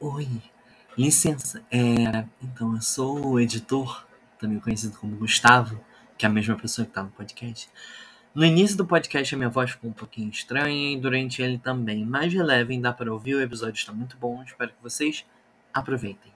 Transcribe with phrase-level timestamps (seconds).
[0.00, 0.28] Oi,
[0.96, 1.62] licença.
[1.70, 4.06] É, então, eu sou o editor,
[4.38, 5.80] também conhecido como Gustavo,
[6.18, 7.68] que é a mesma pessoa que tá no podcast.
[8.34, 12.04] No início do podcast a minha voz ficou um pouquinho estranha e durante ele também,
[12.04, 15.24] mas relevem, dá para ouvir, o episódio está muito bom, espero que vocês
[15.72, 16.32] aproveitem.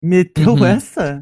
[0.00, 0.64] Meteu Uhum.
[0.64, 1.20] essa?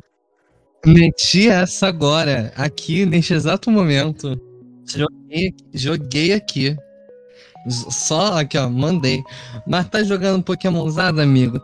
[0.85, 4.39] Meti essa agora, aqui, neste exato momento.
[4.87, 6.77] Joguei, joguei aqui.
[7.69, 9.23] Só aqui, ó, mandei.
[9.67, 11.61] Mas tá jogando Pokémon usado, amigo?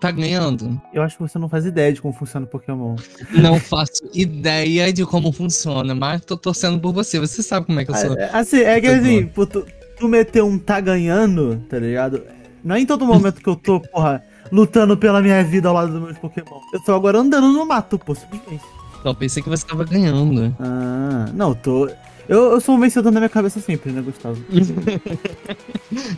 [0.00, 0.80] Tá ganhando?
[0.92, 2.96] Eu acho que você não faz ideia de como funciona o Pokémon.
[3.30, 7.20] Não faço ideia de como funciona, mas tô torcendo por você.
[7.20, 8.18] Você sabe como é que eu sou.
[8.18, 9.64] É, Assim, é que assim, pô, tu,
[9.96, 12.24] tu meteu um tá ganhando, tá ligado?
[12.64, 15.92] Não é em todo momento que eu tô, porra, lutando pela minha vida ao lado
[15.92, 16.58] dos meus Pokémon.
[16.72, 18.64] Eu tô agora andando no mato, pô, simplesmente.
[18.98, 20.54] Então, pensei que você tava ganhando.
[20.60, 21.90] Ah, não, eu tô.
[22.28, 24.42] Eu, eu sou um vencedor na minha cabeça sempre, né, Gustavo?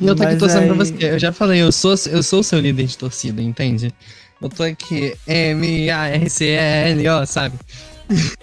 [0.00, 1.12] E eu tô aqui torcendo pra aí- você.
[1.14, 3.92] Eu já falei, eu sou, eu sou o seu líder de torcida, entende?
[4.40, 7.56] Eu tô aqui, M-A-R-C-L, ó, sabe?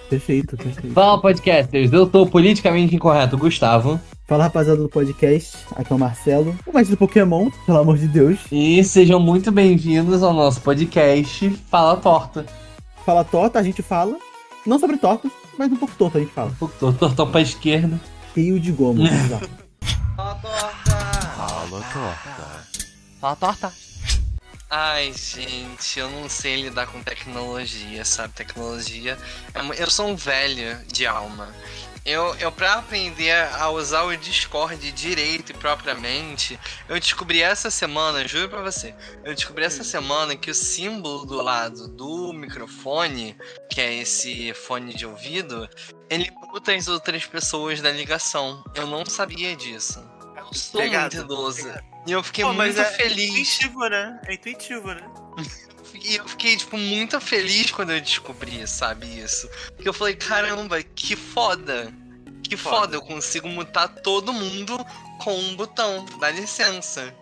[0.09, 0.93] Perfeito, perfeito.
[0.93, 1.93] Fala, podcasters.
[1.93, 3.99] Eu o politicamente incorreto, Gustavo.
[4.27, 5.57] Fala, rapaziada do podcast.
[5.75, 8.39] Aqui é o Marcelo, o mestre do Pokémon, pelo amor de Deus.
[8.51, 12.45] E sejam muito bem-vindos ao nosso podcast Fala Torta.
[13.05, 14.17] Fala torta, a gente fala.
[14.65, 16.55] Não sobre tortas, mas um pouco torto a gente fala.
[16.79, 17.99] Tô tortão pra esquerda.
[18.35, 19.49] Rio de goma, exato.
[23.19, 23.73] Fala Torta.
[24.69, 28.33] Ai, gente, eu não sei lidar com tecnologia, sabe?
[28.33, 29.17] Tecnologia.
[29.53, 31.53] é Eu sou um velho de alma.
[32.03, 38.27] Eu, eu pra aprender a usar o Discord direito e propriamente, eu descobri essa semana,
[38.27, 43.37] juro pra você, eu descobri essa semana que o símbolo do lado do microfone,
[43.69, 45.69] que é esse fone de ouvido,
[46.09, 48.63] ele muta as outras pessoas da ligação.
[48.73, 50.03] Eu não sabia disso.
[50.35, 51.71] Eu sou Pegado, muito idoso.
[52.07, 53.29] E eu fiquei Pô, muito é feliz.
[53.29, 54.19] intuitivo, né?
[54.25, 55.07] É intuitivo, né?
[56.03, 59.47] E eu fiquei, tipo, muito feliz quando eu descobri, sabe, isso.
[59.75, 61.93] Porque eu falei, caramba, que foda.
[62.43, 62.95] Que foda, Foda.
[62.97, 64.83] eu consigo mutar todo mundo
[65.23, 66.05] com um botão.
[66.19, 67.13] Dá licença.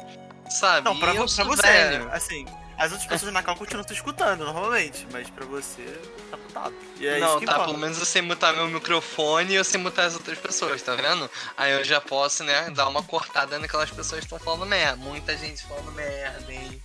[0.49, 0.85] Sabe?
[0.85, 2.09] Não, pra, E eu pra você, velho.
[2.11, 2.45] assim,
[2.77, 5.83] as outras pessoas na cal continuam te escutando, normalmente, mas pra você,
[6.31, 6.73] tá mutado.
[6.99, 7.65] E é Não, tá, importa.
[7.65, 10.95] pelo menos eu sei mutar meu microfone e eu sei mutar as outras pessoas, tá
[10.95, 11.29] vendo?
[11.55, 14.95] Aí eu já posso, né, dar uma cortada naquelas pessoas que estão falando merda.
[14.95, 16.81] Muita gente falando merda, hein?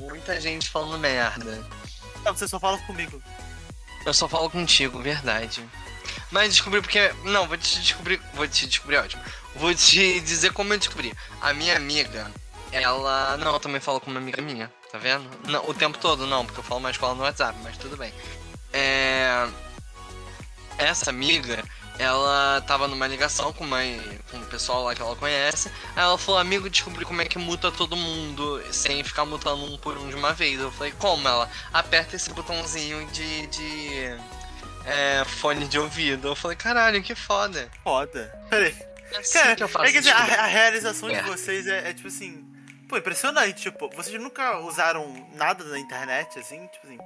[0.00, 1.64] Muita gente falando merda.
[2.24, 3.22] Não, você só fala comigo.
[4.04, 5.64] Eu só falo contigo, verdade.
[6.30, 7.12] Mas descobri porque.
[7.24, 8.20] Não, vou te descobrir.
[8.34, 9.22] Vou te descobrir, ótimo.
[9.54, 11.14] Vou te dizer como eu descobri.
[11.40, 12.30] A minha amiga,
[12.72, 13.36] ela.
[13.36, 15.28] Não, eu também falo com uma amiga minha, tá vendo?
[15.48, 17.96] Não, o tempo todo não, porque eu falo mais com ela no WhatsApp, mas tudo
[17.96, 18.12] bem.
[18.72, 19.48] É.
[20.78, 21.64] Essa amiga,
[21.98, 23.78] ela tava numa ligação com, uma,
[24.30, 25.70] com o pessoal lá que ela conhece.
[25.94, 29.78] Aí ela falou, amigo, descobri como é que muta todo mundo sem ficar mutando um
[29.78, 30.60] por um de uma vez.
[30.60, 31.26] Eu falei, como?
[31.26, 33.46] Ela aperta esse botãozinho de.
[33.46, 34.16] de
[34.84, 36.28] é, fone de ouvido.
[36.28, 37.68] Eu falei, caralho, que foda.
[37.82, 38.32] Foda.
[38.48, 38.76] Pera aí.
[39.12, 39.84] É assim Cara, que eu faço.
[39.86, 41.22] é que assim, a, a realização de É.
[41.22, 42.44] vocês é, é, tipo assim.
[42.88, 46.98] Pô, impressionante, tipo, vocês nunca usaram nada na internet, assim, tipo assim.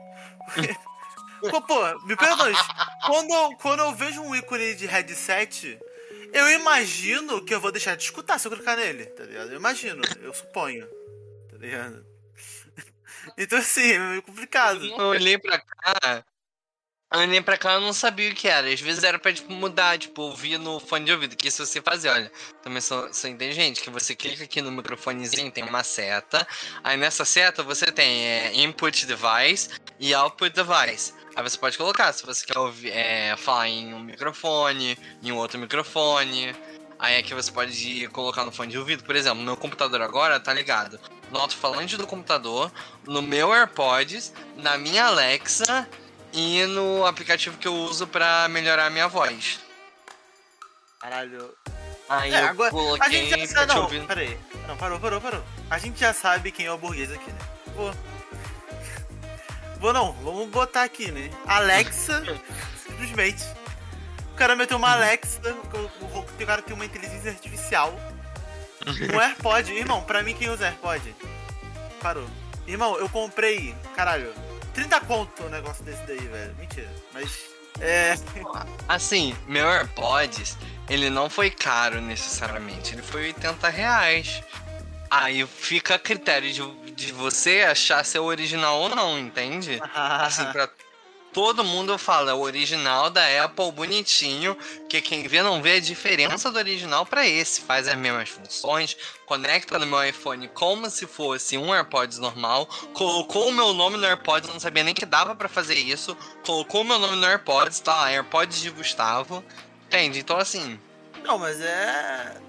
[1.40, 2.54] pô, pô, me perdoe.
[3.06, 5.78] quando, quando eu vejo um ícone de headset,
[6.32, 9.50] eu imagino que eu vou deixar de escutar se eu clicar nele, tá ligado?
[9.50, 10.86] Eu imagino, eu suponho.
[11.50, 12.06] Tá ligado?
[13.36, 14.84] Então assim, é meio complicado.
[14.84, 16.24] Eu olhei pra cá.
[17.12, 18.72] Eu olhei pra cá eu não sabia o que era.
[18.72, 21.36] Às vezes era pra tipo, mudar, tipo, ouvir no fone de ouvido.
[21.36, 22.32] Que isso você fazia, olha.
[22.62, 23.82] Também sou, sou inteligente.
[23.82, 26.46] Que você clica aqui no microfonezinho, tem uma seta.
[26.82, 29.68] Aí nessa seta você tem é, input device
[29.98, 31.12] e output device.
[31.36, 35.36] Aí você pode colocar se você quer ouvir, é, falar em um microfone, em um
[35.36, 36.54] outro microfone.
[36.98, 39.04] Aí aqui você pode colocar no fone de ouvido.
[39.04, 42.70] Por exemplo, no meu computador agora tá ligado no alto-falante do computador,
[43.06, 45.88] no meu AirPods, na minha Alexa
[46.32, 49.60] e no aplicativo que eu uso pra melhorar a minha voz.
[51.00, 51.54] Caralho.
[52.08, 53.98] Aí É, eu agora, coloquei A gente já pra sabe.
[53.98, 54.38] Não, peraí.
[54.66, 55.44] Não, parou, parou, parou.
[55.70, 57.38] A gente já sabe quem é o burguês aqui, né?
[57.74, 57.94] Vou.
[59.80, 61.30] Vou não, vamos botar aqui, né?
[61.46, 62.22] Alexa,
[62.86, 63.42] simplesmente.
[64.32, 67.98] O cara meteu uma Alexa, o, o, o cara tem uma inteligência artificial.
[68.86, 69.72] Um AirPod.
[69.72, 71.16] Irmão, pra mim quem usa AirPod?
[72.00, 72.26] Parou.
[72.66, 74.34] Irmão, eu comprei, caralho,
[74.74, 76.54] 30 conto um negócio desse daí, velho.
[76.56, 76.88] Mentira.
[77.14, 77.38] Mas.
[77.80, 78.14] É.
[78.86, 80.58] Assim, meu AirPods,
[80.90, 84.42] ele não foi caro necessariamente, ele foi 80 reais.
[85.10, 86.62] Aí fica a critério de,
[87.00, 89.80] de você achar se é original ou não, entende?
[89.94, 90.68] Assim, pra,
[91.32, 94.56] Todo mundo fala o original da Apple bonitinho,
[94.88, 97.60] que quem vê não vê a diferença do original para esse.
[97.60, 103.48] Faz as mesmas funções, conecta no meu iPhone como se fosse um AirPods normal, colocou
[103.48, 106.80] o meu nome no AirPods, eu não sabia nem que dava para fazer isso, colocou
[106.80, 109.44] o meu nome no AirPods, tá lá, AirPods de Gustavo.
[109.86, 110.18] Entende?
[110.18, 110.80] Então assim,
[111.22, 112.40] Não, mas é.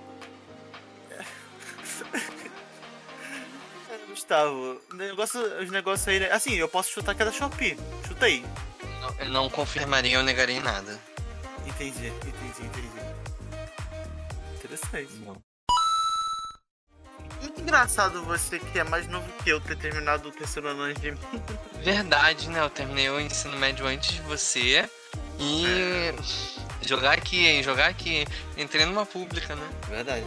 [4.12, 6.20] Gustavo, negócio, os negócios aí.
[6.20, 6.32] né?
[6.32, 7.78] Assim, eu posso chutar que é da Shopee.
[8.08, 8.46] Chutei.
[9.02, 11.00] não- eu não confirmaria ou negaria nada.
[11.66, 12.90] Entendi, entendi, entendi.
[14.56, 15.14] Interessante.
[15.26, 15.42] Não.
[17.42, 21.02] Muito engraçado você que é mais novo que eu ter terminado o terceiro ano antes
[21.02, 21.18] de mim.
[21.84, 22.60] Verdade, né?
[22.62, 24.88] Eu terminei o ensino médio antes de você.
[25.42, 26.14] E
[26.88, 27.64] jogar aqui, hein?
[27.64, 28.26] Jogar aqui.
[28.56, 29.70] Entrei numa pública, né?
[29.90, 30.26] Verdade.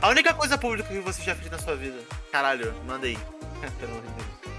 [0.00, 1.98] A única coisa pública que você já fez na sua vida.
[2.32, 3.18] Caralho, manda aí.
[3.78, 4.56] Pelo amor de Deus.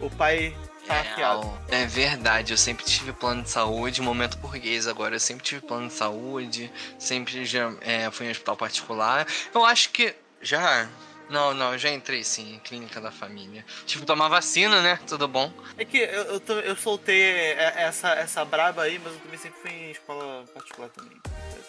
[0.00, 0.56] O pai
[0.86, 1.52] tá hackeado.
[1.68, 5.60] É, é verdade, eu sempre tive plano de saúde, momento burguês agora, eu sempre tive
[5.60, 9.26] plano de saúde, sempre já é, fui em hospital particular.
[9.52, 10.14] Eu acho que.
[10.40, 10.88] Já.
[11.28, 13.64] Não, não, já entrei sim, em clínica da família.
[13.86, 14.98] Tipo, tomar vacina, né?
[15.06, 15.52] Tudo bom.
[15.76, 19.60] É que eu, eu, eu soltei é, essa, essa braba aí, mas eu também sempre
[19.60, 21.18] fui em escola particular também.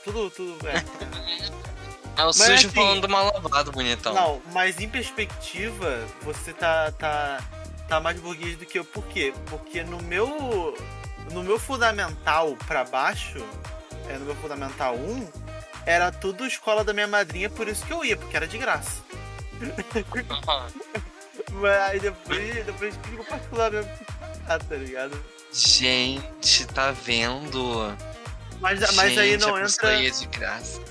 [0.04, 0.84] Tudo, tudo, é.
[2.18, 4.14] É o Mas, sujo assim, falando do mal lavado, bonitão.
[4.14, 7.42] Não, mas em perspectiva, você tá, tá,
[7.88, 8.84] tá mais burguês do que eu.
[8.84, 9.34] Por quê?
[9.50, 10.78] Porque no meu.
[11.32, 13.38] No meu fundamental pra baixo,
[14.10, 15.30] é, no meu fundamental 1,
[15.86, 19.04] era tudo escola da minha madrinha, por isso que eu ia, porque era de graça.
[21.52, 23.92] Mas aí depois, depois clínico particular mesmo.
[24.48, 25.24] Ah, tá ligado?
[25.52, 27.96] Gente, tá vendo?
[28.60, 29.96] Mas, mas aí Gente, não entra.
[29.96, 30.82] ia de graça.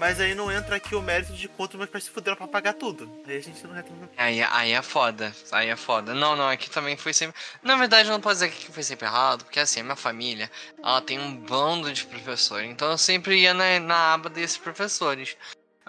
[0.00, 2.72] Mas aí não entra aqui o mérito de quanto meus pais se fuderam pra pagar
[2.72, 3.10] tudo.
[3.26, 4.08] Aí a gente não no.
[4.16, 6.14] Aí, aí é foda, aí é foda.
[6.14, 7.38] Não, não, aqui também foi sempre.
[7.62, 10.50] Na verdade, eu não posso dizer que foi sempre errado, porque assim, a minha família,
[10.82, 15.36] ela tem um bando de professores, então eu sempre ia na, na aba desses professores.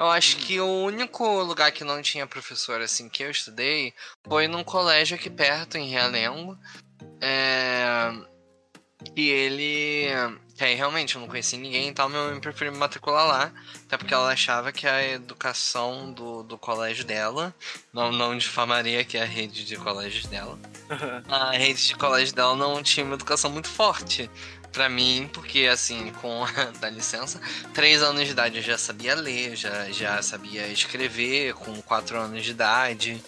[0.02, 3.94] Eu acho que o único lugar que não tinha professor assim que eu estudei
[4.28, 6.58] foi num colégio aqui perto, em Realengo.
[7.22, 8.12] É.
[9.16, 10.08] E ele.
[10.58, 13.54] Que aí realmente eu não conheci ninguém e tal, minha mãe preferiu me matricular lá.
[13.86, 17.54] Até porque ela achava que a educação do, do colégio dela
[17.94, 20.58] não, não difamaria que é a rede de colégios dela.
[21.30, 24.32] A rede de colégio dela não tinha uma educação muito forte
[24.72, 26.46] pra mim, porque assim, com
[26.80, 27.40] dá licença,
[27.74, 32.44] três anos de idade eu já sabia ler, já, já sabia escrever, com quatro anos
[32.44, 33.22] de idade.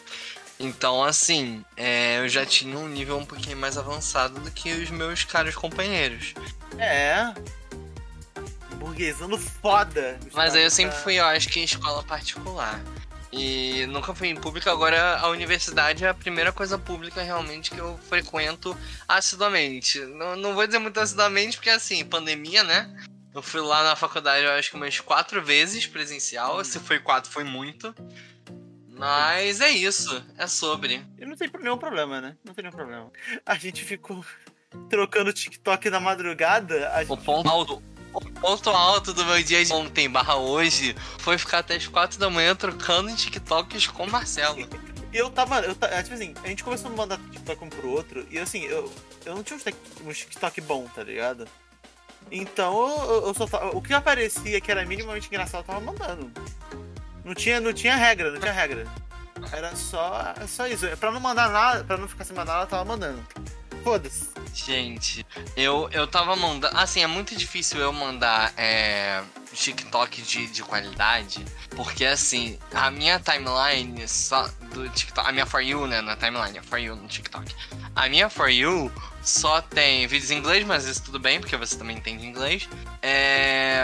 [0.59, 4.89] Então, assim, é, eu já tinha um nível um pouquinho mais avançado do que os
[4.89, 6.33] meus caros companheiros.
[6.77, 7.33] É.
[8.75, 10.19] Burguesando foda.
[10.31, 12.79] Mas aí eu sempre fui, eu acho que em escola particular.
[13.35, 17.79] E nunca fui em pública, agora a universidade é a primeira coisa pública realmente que
[17.79, 18.77] eu frequento
[19.07, 19.99] assiduamente.
[20.05, 22.95] Não, não vou dizer muito assiduamente, porque assim, pandemia, né?
[23.33, 26.63] Eu fui lá na faculdade, eu acho que umas quatro vezes presencial.
[26.63, 27.95] Se foi quatro, foi muito.
[28.87, 31.03] Mas é isso, é sobre.
[31.17, 32.37] E não tem nenhum problema, né?
[32.45, 33.11] Não tem nenhum problema.
[33.43, 34.23] A gente ficou
[34.87, 36.89] trocando TikTok na madrugada.
[36.89, 37.25] A O gente...
[37.25, 41.75] ponto alto, o ponto alto do meu dia de ontem barra hoje foi ficar até
[41.75, 44.67] as quatro da manhã trocando TikToks com o Marcelo.
[45.11, 45.59] Eu tava.
[45.61, 48.25] Eu, ta- tipo assim, a gente começou a mandar TikTok um pro outro.
[48.31, 48.91] E assim, eu,
[49.25, 49.59] eu não tinha
[50.03, 51.47] um TikTok bom, tá ligado?
[52.31, 52.73] Então
[53.09, 56.31] eu, eu só tava- O que aparecia que era minimamente engraçado, eu tava mandando.
[57.23, 58.87] Não tinha, não tinha regra, não tinha regra.
[59.51, 60.85] Era só, só isso.
[60.97, 63.23] Pra não mandar nada, pra não ficar sem mandar nada, eu tava mandando.
[63.83, 64.29] Foda-se.
[64.53, 65.25] Gente,
[65.57, 66.77] eu, eu tava mandando.
[66.77, 69.21] Assim, é muito difícil eu mandar é,
[69.51, 71.43] TikTok de, de qualidade.
[71.75, 75.27] Porque assim, a minha timeline só do TikTok.
[75.27, 76.01] A minha For You, né?
[76.01, 77.53] Na timeline, a For You no TikTok.
[77.95, 78.91] A minha For You
[79.23, 82.67] só tem vídeos em inglês, mas isso tudo bem, porque você também entende inglês.
[83.01, 83.81] É,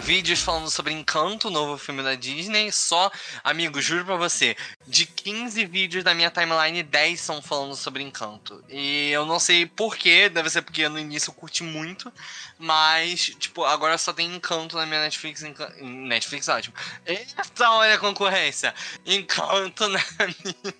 [0.00, 2.70] vídeos falando sobre Encanto, novo filme da Disney.
[2.72, 3.10] Só,
[3.44, 8.62] amigo, juro pra você, de 15 vídeos da minha timeline, 10 são falando sobre Encanto.
[8.68, 12.12] E eu não sei porquê, deve ser porque no início eu curti muito.
[12.58, 15.42] Mas, tipo, agora só tem Encanto na minha Netflix.
[15.42, 16.74] Enca- Netflix, ótimo.
[17.04, 18.74] Eita, olha a concorrência!
[19.04, 20.74] Encanto na minha.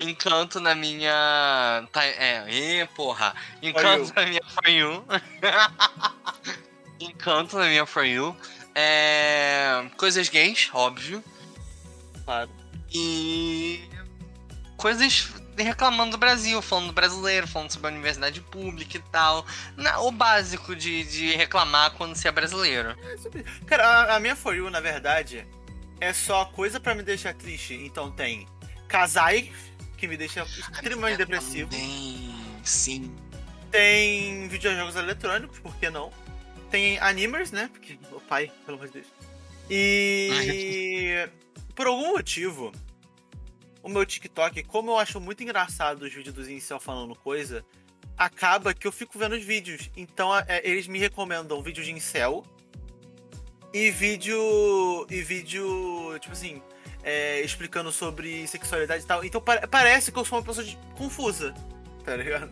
[0.00, 1.88] Encanto na minha.
[1.96, 3.27] É, e porra.
[3.62, 5.04] Encanto na minha For You.
[7.00, 8.36] Encanto na minha For You.
[8.74, 9.88] É...
[9.96, 11.22] Coisas gays, óbvio.
[12.24, 12.50] Claro.
[12.92, 13.88] E.
[14.76, 19.44] Coisas reclamando do Brasil, falando do brasileiro, falando sobre a universidade pública e tal.
[19.76, 22.94] Na- o básico de, de reclamar quando se é brasileiro.
[23.66, 25.46] Cara, a, a minha For You, na verdade,
[26.00, 27.74] é só coisa pra me deixar triste.
[27.74, 28.46] Então tem
[28.86, 29.52] Kazai,
[29.96, 31.70] que me deixa extremamente depressivo.
[31.70, 32.27] Também,
[32.68, 33.14] sim.
[33.70, 36.10] Tem videojogos eletrônicos, por que não?
[36.70, 37.68] Tem animers, né?
[37.72, 39.06] Porque meu pai, pelo amor de Deus.
[39.70, 41.28] E
[41.74, 42.72] por algum motivo,
[43.82, 47.64] o meu TikTok, como eu acho muito engraçado os vídeos dos incel falando coisa,
[48.16, 49.90] acaba que eu fico vendo os vídeos.
[49.96, 52.44] Então é, eles me recomendam vídeos de incel
[53.72, 54.38] e vídeo.
[55.10, 56.18] E vídeo.
[56.20, 56.62] Tipo assim.
[57.02, 59.24] é, explicando sobre sexualidade e tal.
[59.24, 61.54] Então pa- parece que eu sou uma pessoa de- confusa.
[62.04, 62.50] Tá ligado?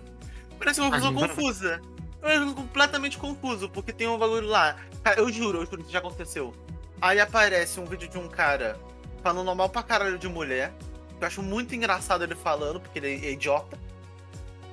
[0.58, 1.80] Parece uma pessoa confusa.
[2.22, 4.76] Eu tô completamente confuso, porque tem um bagulho lá.
[5.02, 6.54] Cara, eu juro, eu juro que já aconteceu.
[7.00, 8.78] Aí aparece um vídeo de um cara
[9.22, 10.72] falando mal pra caralho de mulher.
[11.20, 13.78] Eu acho muito engraçado ele falando, porque ele é idiota.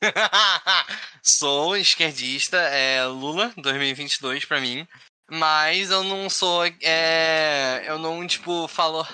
[1.22, 4.88] sou esquerdista, é Lula 2022 pra mim.
[5.30, 6.64] Mas eu não sou.
[6.80, 9.06] É, eu não, tipo, falo.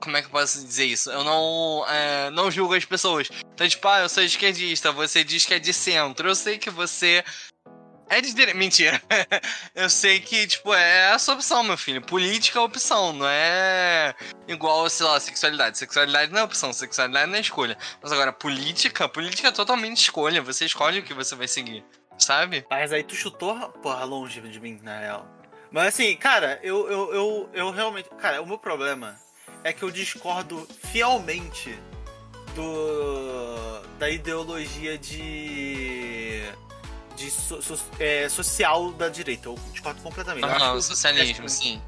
[0.00, 1.10] Como é que eu posso dizer isso?
[1.10, 3.28] Eu não, é, não julgo as pessoas.
[3.52, 6.28] Então, tipo, ah, eu sou esquerdista, você diz que é de centro.
[6.28, 7.22] Eu sei que você
[8.14, 8.54] é de.
[8.54, 9.00] Mentira.
[9.74, 12.02] eu sei que, tipo, é a sua opção, meu filho.
[12.02, 14.14] Política é opção, não é
[14.46, 15.78] igual, sei lá, sexualidade.
[15.78, 17.76] Sexualidade não é opção, sexualidade não é escolha.
[18.02, 20.42] Mas agora, política, política é totalmente escolha.
[20.42, 21.84] Você escolhe o que você vai seguir,
[22.18, 22.64] sabe?
[22.70, 25.28] Mas aí tu chutou, porra, longe de mim, na real.
[25.70, 28.08] Mas assim, cara, eu, eu, eu, eu realmente.
[28.10, 29.18] Cara, o meu problema
[29.64, 31.76] é que eu discordo fielmente
[32.54, 33.80] do.
[33.98, 36.42] da ideologia de.
[37.16, 39.48] De so- so- é, social da direita.
[39.48, 40.42] Eu discordo completamente.
[40.44, 41.82] Eu acho Aham, que o socialismo, é- sim.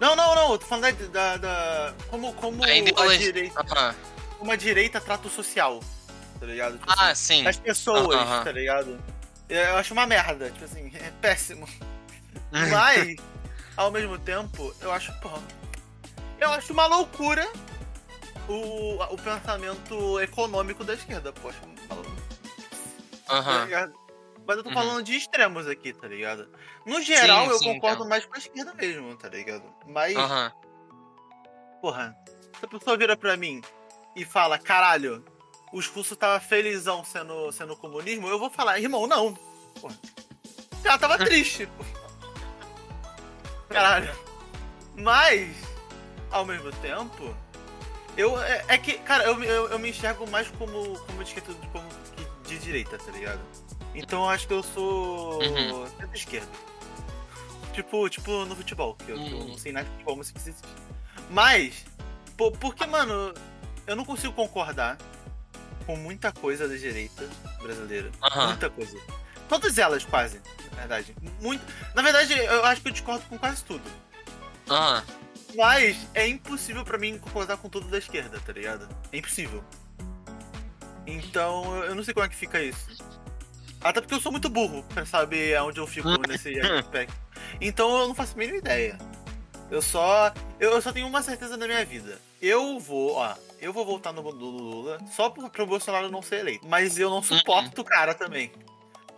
[0.00, 1.36] Não, não, não, eu tô falando da.
[1.36, 3.94] da, da- como como A a, direita, Aham.
[4.38, 5.80] como a direita trata o social.
[6.38, 6.78] Tá ligado?
[6.78, 7.46] Tipo Ah, assim, sim.
[7.46, 8.44] as pessoas, Aham.
[8.44, 9.00] tá ligado?
[9.48, 11.66] Eu acho uma merda, tipo assim, é péssimo.
[12.70, 13.16] Mas,
[13.76, 15.40] ao mesmo tempo, eu acho, porra,
[16.38, 17.48] eu acho uma loucura
[18.48, 21.58] o, o pensamento econômico da esquerda, poxa.
[23.26, 23.64] Tá Aham.
[23.64, 23.94] ligado?
[24.46, 24.74] Mas eu tô Uhum.
[24.74, 26.48] falando de extremos aqui, tá ligado?
[26.86, 28.08] No geral, Sim, eu sim, concordo então.
[28.08, 29.64] mais com a esquerda mesmo, tá ligado?
[29.86, 30.52] Mas, Aham.
[31.80, 32.16] porra,
[32.58, 33.60] se a pessoa vira pra mim
[34.14, 35.24] e fala, caralho,
[35.72, 39.34] o discurso tava felizão sendo, sendo comunismo, eu vou falar, irmão, não.
[39.80, 39.96] Porra.
[40.84, 41.68] Ela tava triste.
[43.68, 44.14] Caralho.
[44.94, 45.54] Mas,
[46.30, 47.36] ao mesmo tempo,
[48.16, 48.40] eu.
[48.40, 51.86] É, é que, cara, eu, me- eu, eu me enxergo mais como, como esquerda como
[52.46, 53.40] de direita, tá ligado?
[53.94, 55.86] Então eu acho que eu sou Uhum.
[55.98, 56.48] centro-esquerda.
[57.72, 59.48] Tipo, tipo no futebol, que eu, que eu Uhum.
[59.48, 60.32] não sei nada de futebol, mas.
[61.30, 61.84] Mas,
[62.36, 63.34] po- porque, mano,
[63.86, 64.96] eu não consigo concordar
[65.84, 67.28] com muita coisa da direita
[67.62, 68.10] brasileira.
[68.22, 68.46] Aham.
[68.48, 68.98] Muita coisa.
[69.48, 70.40] Todas elas, quase,
[70.72, 71.14] na verdade.
[71.40, 71.62] Muito.
[71.94, 73.84] Na verdade, eu acho que eu discordo com quase tudo.
[74.68, 75.04] Aham.
[75.54, 78.88] Mas é impossível pra mim concordar com tudo da esquerda, tá ligado?
[79.12, 79.62] É impossível.
[81.06, 83.04] Então, eu não sei como é que fica isso.
[83.80, 87.14] Até porque eu sou muito burro pra saber aonde eu fico nesse aspecto.
[87.60, 88.98] Então eu não faço a mínima ideia.
[89.70, 90.32] Eu só.
[90.58, 92.18] Eu só tenho uma certeza na minha vida.
[92.40, 93.34] Eu vou, ó.
[93.60, 96.66] Eu vou votar no, no Lula só pro, pro Bolsonaro não ser eleito.
[96.66, 98.52] Mas eu não suporto o cara também.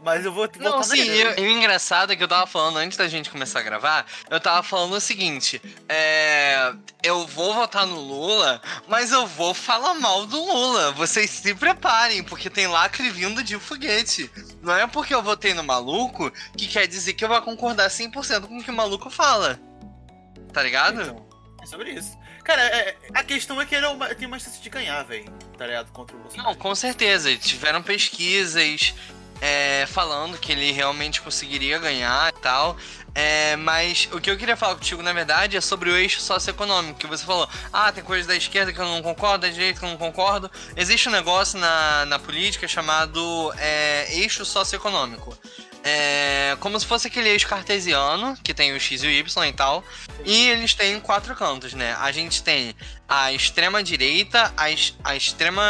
[0.01, 1.41] Mas eu vou Não, sim, nele.
[1.41, 4.39] e, o engraçado é que eu tava falando antes da gente começar a gravar, eu
[4.41, 10.25] tava falando o seguinte, é, eu vou votar no Lula, mas eu vou falar mal
[10.25, 10.93] do Lula.
[10.93, 14.31] Vocês se preparem, porque tem lacre vindo de foguete.
[14.63, 18.47] Não é porque eu votei no maluco que quer dizer que eu vou concordar 100%
[18.47, 19.59] com o que o maluco fala.
[20.53, 21.03] Tá ligado?
[21.03, 21.27] Então,
[21.61, 22.17] é sobre isso.
[22.45, 25.31] Cara, é- a questão é que ele é uma- tem uma chance de ganhar, velho.
[25.59, 25.93] Tá ligado?
[25.93, 26.49] Contra o Bolsonaro.
[26.51, 27.37] Não, com certeza.
[27.37, 28.95] Tiveram pesquisas
[29.41, 32.77] é, falando que ele realmente conseguiria ganhar e tal.
[33.15, 36.99] É, mas o que eu queria falar contigo, na verdade, é sobre o eixo socioeconômico.
[36.99, 39.85] Que você falou, ah, tem coisas da esquerda que eu não concordo, da direita que
[39.85, 40.51] eu não concordo.
[40.77, 45.37] Existe um negócio na, na política chamado é, eixo socioeconômico.
[45.85, 49.53] É, como se fosse aquele eixo cartesiano, que tem o X e o Y e
[49.53, 49.85] tal.
[50.25, 51.95] E eles têm quatro cantos, né?
[52.01, 52.75] A gente tem
[53.09, 54.65] a extrema direita, a,
[55.05, 55.63] a extrema.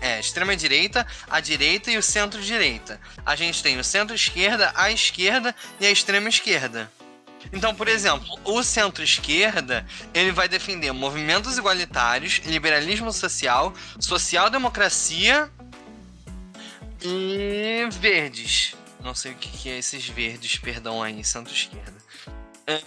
[0.00, 3.00] É, extrema direita, a direita e o centro-direita.
[3.24, 6.90] A gente tem o centro-esquerda, a esquerda e a extrema esquerda.
[7.52, 15.50] Então, por exemplo, o centro-esquerda, ele vai defender movimentos igualitários, liberalismo social, social-democracia
[17.02, 18.74] e verdes.
[19.02, 21.94] Não sei o que, que é esses verdes, perdão aí, centro-esquerda.
[22.66, 22.80] É.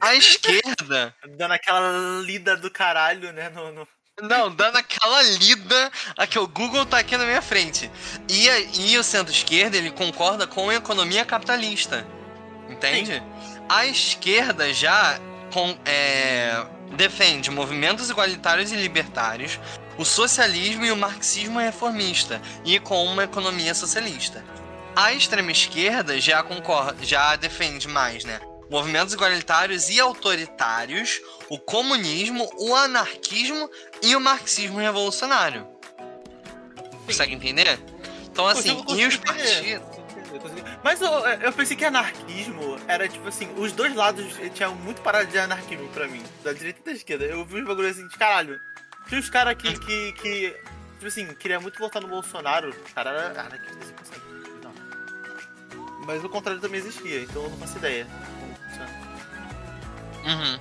[0.00, 3.48] A esquerda Dando aquela lida do caralho, né?
[3.48, 3.88] No, no-
[4.22, 5.90] Não, dando aquela lida.
[6.16, 7.90] Aqui, o Google tá aqui na minha frente.
[8.28, 12.06] E, a- e o centro-esquerda, ele concorda com a economia capitalista.
[12.68, 13.20] Entende?
[13.68, 15.18] A esquerda já
[15.52, 16.64] com- é,
[16.94, 19.58] defende movimentos igualitários e libertários,
[19.98, 24.44] o socialismo e o marxismo reformista, e com uma economia socialista.
[24.94, 28.40] A extrema esquerda já concorda, já defende mais, né?
[28.70, 33.68] Movimentos igualitários e autoritários, o comunismo, o anarquismo
[34.02, 35.66] e o marxismo revolucionário.
[37.04, 37.80] Consegue entender?
[38.30, 40.00] Então, assim, e os partidos.
[40.82, 45.26] Mas eu, eu pensei que anarquismo era tipo assim, os dois lados tinham muito parada
[45.26, 47.24] de anarquismo pra mim, da direita e da esquerda.
[47.24, 48.58] Eu vi uns bagulhos assim de caralho.
[49.08, 50.56] Tinha uns caras que, que, que,
[50.94, 52.70] tipo assim, queria muito votar no Bolsonaro.
[52.70, 54.19] O cara era anarquista 100%.
[54.19, 54.19] Não.
[56.06, 58.06] Mas o contrário também existia, então eu não faço ideia.
[60.24, 60.60] Uhum.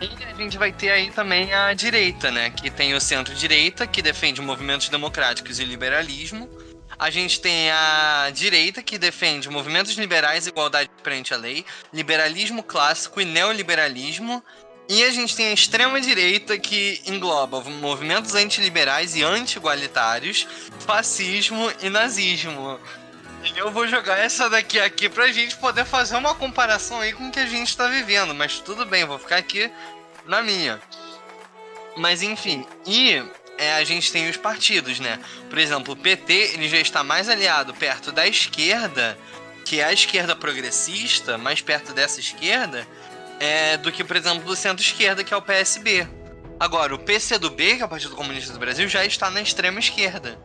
[0.00, 2.50] E a gente vai ter aí também a direita, né?
[2.50, 6.48] Que tem o centro-direita, que defende movimentos democráticos e liberalismo.
[6.98, 13.20] A gente tem a direita, que defende movimentos liberais igualdade perante a lei, liberalismo clássico
[13.20, 14.42] e neoliberalismo.
[14.88, 20.46] E a gente tem a extrema-direita, que engloba movimentos antiliberais e anti-igualitários,
[20.80, 22.78] fascismo e nazismo.
[23.56, 27.30] Eu vou jogar essa daqui aqui pra gente poder fazer uma comparação aí com o
[27.30, 28.34] que a gente tá vivendo.
[28.34, 29.70] Mas tudo bem, vou ficar aqui
[30.24, 30.80] na minha.
[31.96, 33.22] Mas enfim, e
[33.58, 35.20] é, a gente tem os partidos, né?
[35.48, 39.18] Por exemplo, o PT ele já está mais aliado perto da esquerda,
[39.64, 42.86] que é a esquerda progressista, mais perto dessa esquerda,
[43.38, 46.08] é, do que, por exemplo, do centro-esquerda, que é o PSB.
[46.58, 50.38] Agora, o PCdoB, que é o Partido Comunista do Brasil, já está na extrema esquerda.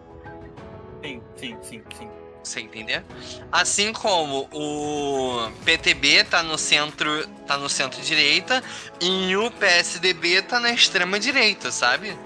[1.03, 2.18] Sim, sim, sim, sim.
[2.43, 3.03] Você entender?
[3.51, 8.63] Assim como o PTB tá no centro, tá no centro-direita
[9.01, 12.17] e o PSDB tá na extrema direita, sabe?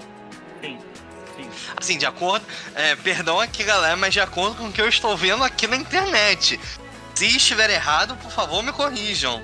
[0.62, 0.78] Sim,
[1.36, 1.50] sim.
[1.76, 5.16] Assim, de acordo, é, perdão aqui, galera, mas de acordo com o que eu estou
[5.16, 6.58] vendo aqui na internet.
[7.14, 9.42] Se estiver errado, por favor, me corrijam.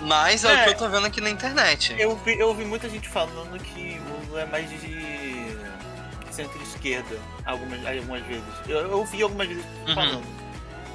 [0.00, 0.64] Mas é, o É.
[0.64, 1.94] que eu tô vendo aqui na internet.
[1.98, 5.56] Eu vi, eu ouvi muita gente falando que o Lula é mais de
[6.30, 8.44] centro-esquerda, algumas, algumas vezes.
[8.68, 9.94] Eu, eu ouvi algumas vezes Uhum.
[9.94, 10.26] falando.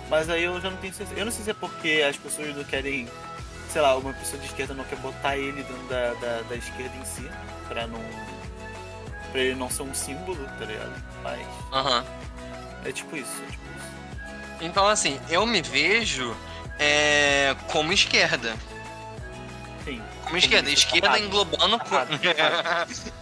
[0.09, 1.19] Mas aí eu já não tenho certeza.
[1.19, 3.07] Eu não sei se é porque as pessoas não querem,
[3.69, 6.95] sei lá, uma pessoa de esquerda não quer botar ele dentro da, da, da esquerda
[6.97, 7.29] em si,
[7.69, 8.03] pra não.
[9.31, 10.93] pra ele não ser um símbolo, tá ligado?
[11.23, 11.39] Mas
[11.71, 12.05] Aham.
[12.83, 13.87] é tipo isso, é tipo isso.
[14.59, 16.35] Então, assim, eu me vejo
[16.77, 18.53] é, como esquerda.
[19.85, 20.01] Sim.
[20.25, 21.25] Como esquerda, Comunista esquerda safado.
[21.25, 22.19] englobando co- Safado,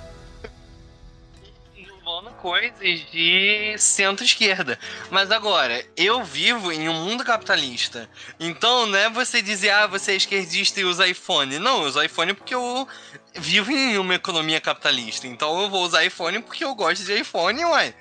[2.10, 4.80] englobando coisas de centro-esquerda.
[5.12, 8.10] Mas agora, eu vivo em um mundo capitalista.
[8.40, 11.60] Então, não é você dizer, ah, você é esquerdista e usa iPhone.
[11.60, 12.88] Não, eu uso iPhone porque eu
[13.36, 15.28] vivo em uma economia capitalista.
[15.28, 17.94] Então eu vou usar iPhone porque eu gosto de iPhone, uai.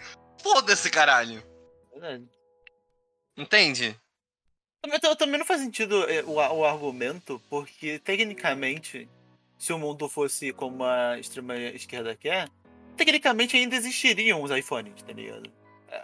[0.42, 1.42] Foda-se, caralho.
[3.36, 3.96] Entende?
[4.80, 9.08] Também, tam- também não faz sentido é, o, o argumento, porque tecnicamente,
[9.58, 12.48] se o mundo fosse como a extrema esquerda quer,
[12.98, 15.50] tecnicamente ainda existiriam os iPhones, tá ligado?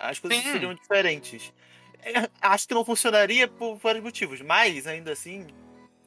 [0.00, 0.52] As coisas Sim.
[0.52, 1.52] seriam diferentes.
[2.02, 5.46] É, acho que não funcionaria por vários motivos, mas ainda assim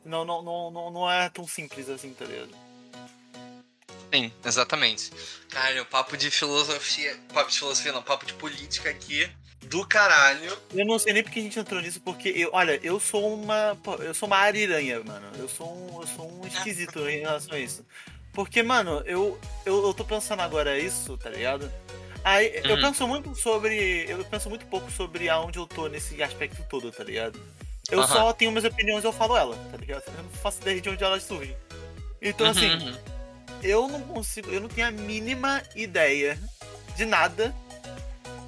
[0.06, 2.56] Não, não, não, não, não é tão simples assim, tá ligado?
[4.14, 5.12] Sim, exatamente.
[5.50, 7.18] Cara, o papo de filosofia.
[7.34, 9.30] Papo de filosofia não, papo de política aqui.
[9.66, 10.58] Do caralho.
[10.74, 13.78] Eu não sei nem porque a gente entrou nisso, porque eu, olha, eu sou uma.
[14.00, 15.28] Eu sou uma ariranha, mano.
[15.38, 17.86] Eu sou um, eu sou um esquisito em relação a isso.
[18.38, 21.72] Porque, mano, eu, eu, eu tô pensando agora isso, tá ligado?
[22.24, 22.82] Aí eu Uhum.
[22.82, 24.06] penso muito sobre.
[24.08, 27.40] Eu penso muito pouco sobre aonde eu tô nesse aspecto todo, tá ligado?
[27.90, 28.08] Eu Aham.
[28.08, 30.04] só tenho minhas opiniões e eu falo ela, tá ligado?
[30.16, 31.58] Eu não faço ideia de onde elas surgem.
[32.22, 32.98] Então, assim, Uhum, uhum.
[33.64, 36.38] eu não consigo, eu não tenho a mínima ideia
[36.96, 37.56] de nada.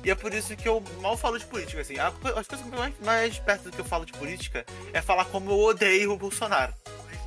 [0.04, 1.96] E é por isso que eu mal falo de política, assim.
[1.98, 5.58] As coisas mais, mais perto do que eu falo de política é falar como eu
[5.60, 6.76] odeio o Bolsonaro.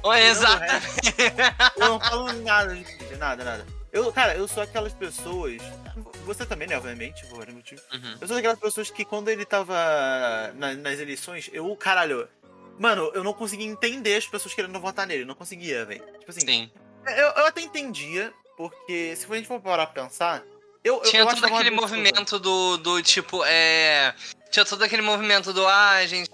[0.04, 0.60] Oi, Tirando o exato.
[0.60, 3.66] resto, Eu não falo nada política, nada, nada.
[3.92, 5.60] Eu, cara, eu sou aquelas pessoas.
[6.24, 7.84] Você também, né, obviamente, por vários motivos.
[7.92, 8.16] Uhum.
[8.20, 9.74] Eu sou daquelas pessoas que quando ele tava
[10.54, 12.28] na- nas eleições, eu, caralho.
[12.78, 15.24] Mano, eu não conseguia entender as pessoas querendo votar nele.
[15.24, 16.02] Não conseguia, velho.
[16.18, 16.70] Tipo assim, Sim.
[17.06, 20.42] eu, eu até entendia, porque se a gente for parar pra pensar,
[20.82, 24.14] eu, eu- Tinha eu todo aquele movimento do, do tipo, é.
[24.50, 26.30] Tinha todo aquele movimento do ah, a gente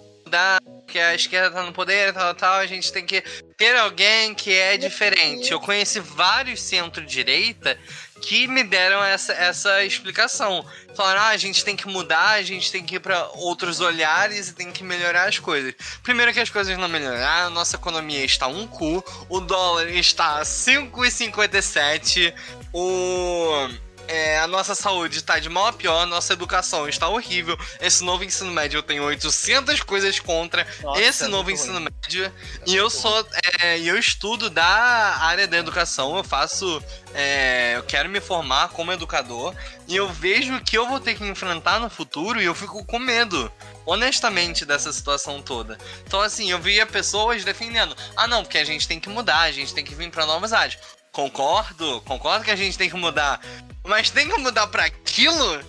[0.88, 3.22] mudar, que a esquerda tá no poder, tal, tal, a gente tem que
[3.57, 5.53] ter alguém que é diferente.
[5.53, 7.79] Eu conheci vários centro-direita
[8.20, 10.64] que me deram essa, essa explicação.
[10.96, 14.48] Falaram, ah, a gente tem que mudar, a gente tem que ir pra outros olhares
[14.48, 15.74] e tem que melhorar as coisas.
[16.03, 20.40] Primeiro que as coisas não melhoraram, a nossa economia está um cu, o dólar está
[20.40, 22.35] a 5,57,
[22.72, 23.68] o
[24.08, 27.56] é, a nossa saúde tá de mal a pior, a nossa educação está horrível.
[27.80, 31.88] Esse novo ensino médio eu tenho 800 coisas contra Nossa, esse é novo ensino ruim.
[32.02, 32.32] médio.
[32.66, 33.26] E eu sou.
[33.60, 36.82] É, e eu estudo da área da educação, eu faço.
[37.14, 39.54] é, eu quero me formar como educador.
[39.86, 42.84] E eu vejo o que eu vou ter que enfrentar no futuro e eu fico
[42.84, 43.50] com medo.
[43.86, 45.78] Honestamente, dessa situação toda.
[46.06, 49.52] Então, assim, eu via pessoas defendendo: ah, não, porque a gente tem que mudar, a
[49.52, 50.78] gente tem que vir pra novas áreas.
[51.10, 53.40] Concordo, concordo que a gente tem que mudar.
[53.88, 55.64] Mas tem que mudar pra aquilo?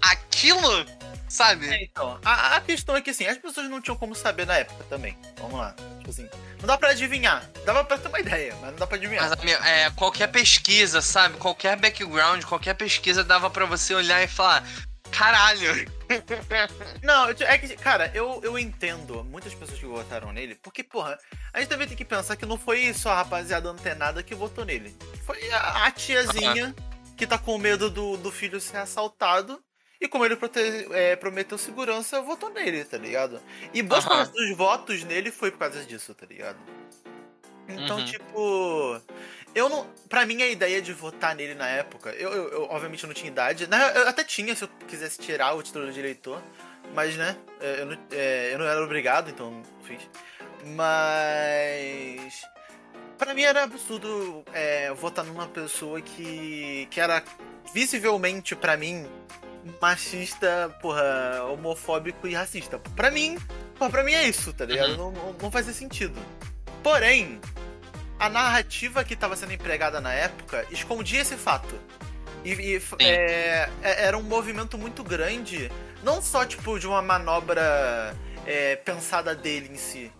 [0.00, 0.86] Aquilo?
[1.28, 1.68] Sabe?
[1.68, 4.56] É, então, a, a questão é que assim, as pessoas não tinham como saber na
[4.56, 5.18] época também.
[5.38, 5.74] Vamos lá.
[5.98, 6.28] Tipo assim,
[6.60, 7.48] não dá pra adivinhar.
[7.64, 9.28] Dava pra ter uma ideia, mas não dá pra adivinhar.
[9.28, 11.36] Mas, amigo, é, qualquer pesquisa, sabe?
[11.38, 14.64] Qualquer background, qualquer pesquisa dava pra você olhar e falar:
[15.10, 15.90] caralho.
[17.02, 21.16] Não, é que, cara, eu, eu entendo muitas pessoas que votaram nele, porque, porra,
[21.52, 24.64] a gente também tem que pensar que não foi só a rapaziada antenada que votou
[24.64, 24.96] nele.
[25.24, 26.74] Foi a, a tiazinha
[27.20, 29.62] que tá com medo do, do filho ser assaltado.
[30.00, 30.38] E como ele
[30.92, 33.38] é, prometeu segurança, votou nele, tá ligado?
[33.74, 34.08] E boa Aham.
[34.08, 36.56] parte dos votos nele foi por causa disso, tá ligado?
[37.68, 38.04] Então, Uhum.
[38.06, 39.00] tipo.
[39.54, 39.86] Eu não.
[40.08, 42.08] Pra mim, a ideia de votar nele na época.
[42.12, 43.66] Eu, eu, eu, obviamente, não tinha idade.
[43.66, 46.42] Na eu até tinha se eu quisesse tirar o título de eleitor.
[46.94, 47.36] Mas, né?
[47.60, 50.08] é, Eu não, é, eu não era obrigado, então não fiz.
[50.74, 52.42] Mas.
[53.20, 56.88] Pra mim era absurdo é, votar numa pessoa que.
[56.90, 57.22] que era
[57.74, 59.06] visivelmente, pra mim,
[59.80, 62.78] machista, porra, homofóbico e racista.
[62.96, 63.38] Pra mim,
[63.78, 64.98] porra, pra mim é isso, tá ligado?
[64.98, 65.12] Uhum.
[65.12, 66.18] Não, não, fazia sentido.
[66.82, 67.38] Porém,
[68.18, 71.78] a narrativa que estava sendo empregada na época escondia esse fato.
[72.42, 75.70] E, e, é, é- era um movimento muito grande,
[76.02, 80.10] não só tipo de uma manobra é, pensada dele em si,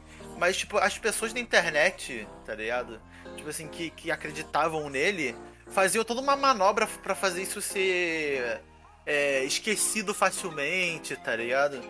[0.41, 3.01] mas tipo as pessoas da internet, tá ligado?
[3.37, 5.37] Tipo assim que, que acreditavam nele,
[5.69, 8.61] faziam toda uma manobra pra fazer isso ser
[9.07, 11.81] é, esquecido facilmente, tá ligado?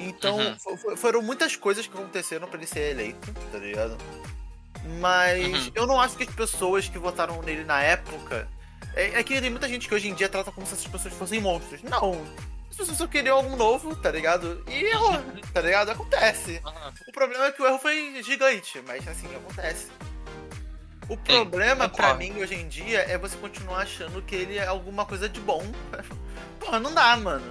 [0.00, 0.58] Então Uhum.
[0.58, 3.96] fo- fo- foram muitas coisas que aconteceram pra ele ser eleito, tá ligado?
[4.98, 5.72] Mas Uhum.
[5.74, 8.48] eu não acho que as pessoas que votaram nele na época.
[8.96, 11.14] É, é que tem muita gente que hoje em dia trata como se essas pessoas
[11.14, 11.82] fossem monstros.
[11.82, 12.26] Não.
[12.72, 14.64] As pessoas só queriam algo novo, tá ligado?
[14.66, 15.12] E errou,
[15.52, 15.90] tá ligado?
[15.90, 16.60] Acontece.
[17.06, 19.88] O problema é que o erro foi gigante, mas assim, acontece.
[21.08, 22.18] O problema pra concordo.
[22.18, 25.62] mim hoje em dia é você continuar achando que ele é alguma coisa de bom.
[26.58, 27.44] Porra, não dá, mano.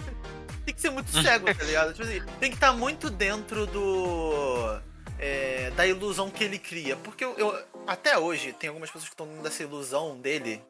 [0.64, 1.92] Tem que ser muito cego, tá ligado?
[1.92, 4.80] Tipo assim, tem que estar muito dentro do.
[5.18, 6.96] é, da ilusão que ele cria.
[6.96, 10.62] Porque eu, eu- até hoje tem algumas pessoas que estão dentro dessa ilusão dele.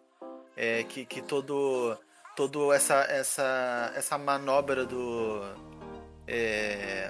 [0.57, 1.97] é, que, que todo.
[2.37, 5.43] Todo essa, essa, essa manobra do.
[6.29, 7.09] É,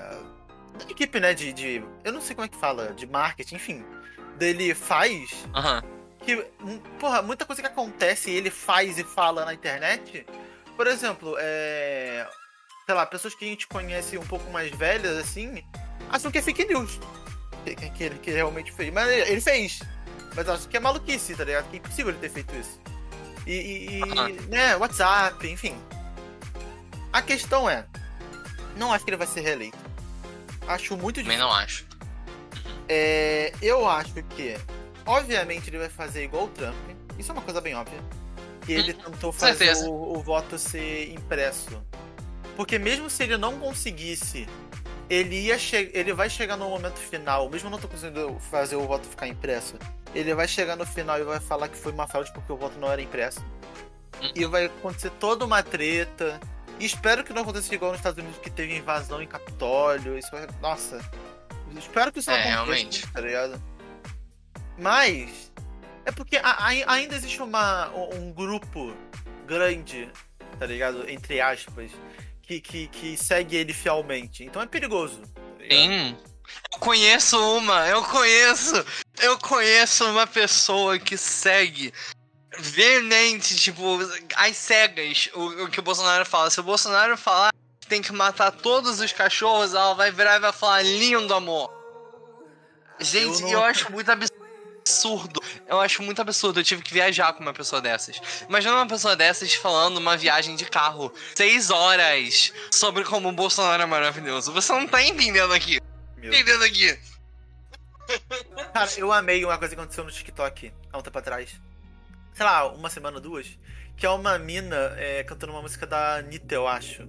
[0.78, 1.34] da equipe, né?
[1.34, 1.84] De, de.
[2.04, 3.84] Eu não sei como é que fala, de marketing, enfim.
[4.38, 5.46] Dele faz
[6.26, 10.26] que, hum, porra, muita coisa que acontece e ele faz e fala na internet.
[10.76, 12.28] Por exemplo, é.
[12.84, 15.64] Sei lá, pessoas que a gente conhece um pouco mais velhas, assim,
[16.10, 17.00] acham que é fake news.
[17.64, 18.92] Que, que, que ele, que ele realmente fez.
[18.92, 19.80] Mas ele, fez.
[20.34, 21.68] Mas acham que é maluquice, tá ligado?
[21.70, 22.80] Que é impossível ele ter feito isso.
[23.46, 24.28] E, e- Aham.
[24.48, 25.76] né, WhatsApp, enfim.
[27.12, 27.86] A questão é.
[28.76, 29.78] Não acho que ele vai ser reeleito.
[30.66, 31.46] Acho muito Também difícil.
[31.46, 31.86] não acho.
[32.88, 34.56] É, eu acho que,
[35.06, 36.74] obviamente, ele vai fazer igual o Trump.
[37.18, 37.98] Isso é uma coisa bem óbvia.
[38.64, 41.80] Que ele tentou fazer o, o voto ser impresso.
[42.56, 44.48] Porque mesmo se ele não conseguisse,
[45.08, 45.56] ele ia
[45.92, 49.78] ele vai chegar no momento final, mesmo não tô conseguindo fazer o voto ficar impresso,
[50.18, 52.78] ele vai chegar no final e vai falar que foi uma fraude porque o voto
[52.78, 53.44] não era impresso.
[54.34, 56.40] E vai acontecer toda uma treta.
[56.80, 60.16] E espero que não aconteça igual nos Estados Unidos que teve invasão em Capitólio.
[60.18, 60.46] Isso vai.
[60.60, 60.98] Nossa.
[61.76, 63.06] Espero que isso não É, aconteça, realmente.
[63.12, 63.62] tá ligado?
[64.78, 65.52] Mas.
[66.04, 68.94] É porque a- a- ainda existe uma, um grupo
[69.46, 70.08] grande,
[70.58, 71.08] tá ligado?
[71.10, 71.90] Entre aspas,
[72.42, 74.44] que, que, que segue ele fielmente.
[74.44, 75.20] Então é perigoso.
[75.22, 75.42] tá?
[75.68, 76.16] Sim.
[76.72, 78.84] Eu conheço uma, eu conheço.
[79.20, 81.92] Eu conheço uma pessoa que segue
[82.58, 83.98] veemente, tipo,
[84.36, 86.50] as cegas, o, o que o Bolsonaro fala.
[86.50, 90.40] Se o Bolsonaro falar que tem que matar todos os cachorros, ela vai virar e
[90.40, 91.70] vai falar lindo amor.
[92.98, 95.40] Gente, Eu eu, não- acho muito absurdo.
[95.66, 96.60] Eu acho muito absurdo.
[96.60, 98.18] Eu tive que viajar com uma pessoa dessas.
[98.48, 101.12] Imagina uma pessoa dessas falando uma viagem de carro.
[101.34, 104.52] Seis horas sobre como o Bolsonaro é maravilhoso.
[104.52, 105.78] Você não tá entendendo aqui.
[106.28, 106.98] Entendendo aqui.
[108.72, 111.60] Cara, eu amei uma coisa que aconteceu no TikTok há um tempo atrás.
[112.34, 113.58] Sei lá, uma semana, duas.
[113.96, 117.08] Que é uma mina é, cantando uma música da Anitta, eu acho.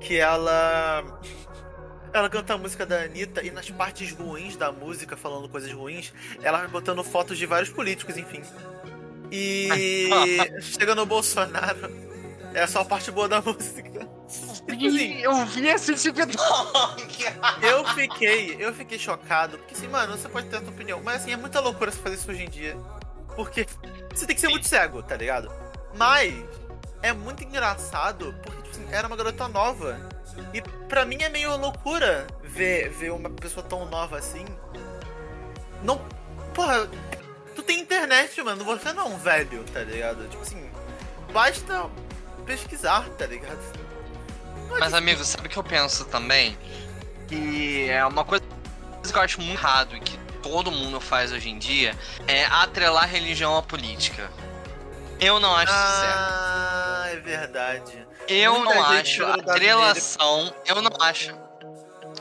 [0.00, 1.20] Que ela.
[2.12, 6.12] Ela canta a música da Anitta e nas partes ruins da música, falando coisas ruins,
[6.42, 8.42] ela vai botando fotos de vários políticos, enfim.
[9.30, 10.10] E
[10.60, 11.90] chega no Bolsonaro,
[12.52, 14.06] é só a parte boa da música.
[14.32, 16.32] Tipo assim, Eu vi esse TikTok.
[17.62, 21.22] eu fiquei, eu fiquei chocado, porque assim, mano, você pode ter a tua opinião, mas
[21.22, 22.76] assim, é muita loucura você fazer isso hoje em dia.
[23.36, 23.66] Porque
[24.14, 25.52] você tem que ser muito cego, tá ligado?
[25.94, 26.34] Mas
[27.02, 30.08] é muito engraçado, porque tipo assim, era uma garota nova.
[30.54, 34.44] E pra mim é meio loucura ver, ver uma pessoa tão nova assim.
[35.82, 36.00] Não.
[36.54, 36.88] Porra,
[37.54, 40.28] tu tem internet, mano, você não é um velho, tá ligado?
[40.28, 40.70] Tipo assim,
[41.32, 41.90] basta
[42.46, 43.81] pesquisar, tá ligado?
[44.78, 46.56] Mas, amigo, sabe o que eu penso também?
[47.28, 48.44] Que é uma coisa
[49.10, 53.08] que eu acho muito errado e que todo mundo faz hoje em dia é atrelar
[53.08, 54.30] religião à política.
[55.20, 56.18] Eu não acho isso certo.
[56.18, 58.06] Ah, é verdade.
[58.28, 60.54] Eu muita não acho atrelação.
[60.66, 61.34] Eu não acho.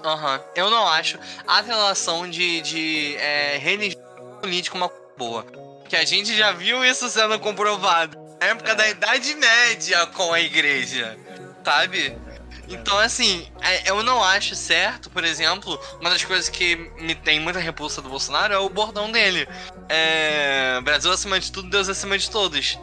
[0.04, 0.42] Aham.
[0.56, 4.02] Eu não acho atrelação de, de é, religião
[4.40, 5.46] política uma coisa boa.
[5.90, 8.76] Que a gente já viu isso sendo comprovado na época É.
[8.76, 11.18] da Idade Média com a igreja.
[11.66, 12.18] Sabe?
[12.68, 17.40] Então, assim, é, eu não acho certo, por exemplo, uma das coisas que me tem
[17.40, 19.48] muita repulsa do Bolsonaro é o bordão dele.
[19.90, 20.80] É.
[20.82, 22.80] Brasil acima de tudo, Deus acima de todos.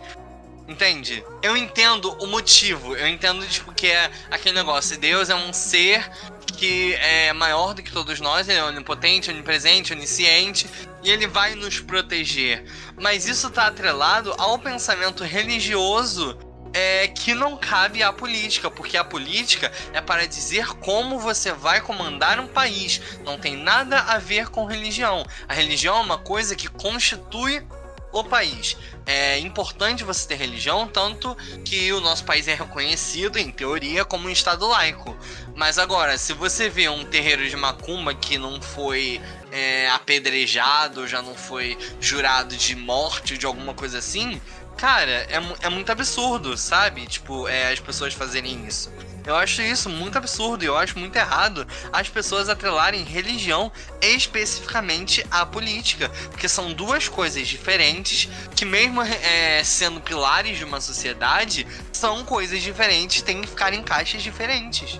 [0.68, 1.24] Entende?
[1.42, 2.94] Eu entendo o motivo.
[2.94, 4.98] Eu entendo, tipo, que é aquele negócio.
[4.98, 6.10] Deus é um ser
[6.58, 10.68] que é maior do que todos nós, ele é onipotente, onipresente, onisciente,
[11.04, 12.64] e ele vai nos proteger.
[13.00, 16.36] Mas isso tá atrelado ao pensamento religioso
[16.72, 21.81] é, que não cabe à política, porque a política é para dizer como você vai
[21.81, 23.00] comandar um país.
[23.24, 25.24] Não tem nada a ver com religião.
[25.48, 27.64] A religião é uma coisa que constitui
[28.12, 28.76] o país.
[29.07, 34.28] É importante você ter religião, tanto que o nosso país é reconhecido, em teoria, como
[34.28, 35.16] um estado laico.
[35.54, 41.22] Mas agora, se você vê um terreiro de macumba que não foi é, apedrejado, já
[41.22, 44.40] não foi jurado de morte, de alguma coisa assim,
[44.78, 47.04] cara, é, é muito absurdo, sabe?
[47.06, 48.90] Tipo, é, as pessoas fazerem isso.
[49.26, 55.26] Eu acho isso muito absurdo e eu acho muito errado as pessoas atrelarem religião especificamente
[55.30, 56.08] à política.
[56.30, 62.62] Porque são duas coisas diferentes que, mesmo é, sendo pilares de uma sociedade, são coisas
[62.62, 64.98] diferentes, têm que ficar em caixas diferentes.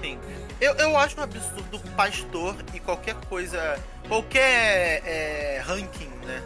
[0.00, 0.18] Sim.
[0.60, 3.78] Eu, eu acho um absurdo pastor e qualquer coisa.
[4.08, 6.42] Qualquer é, ranking, né?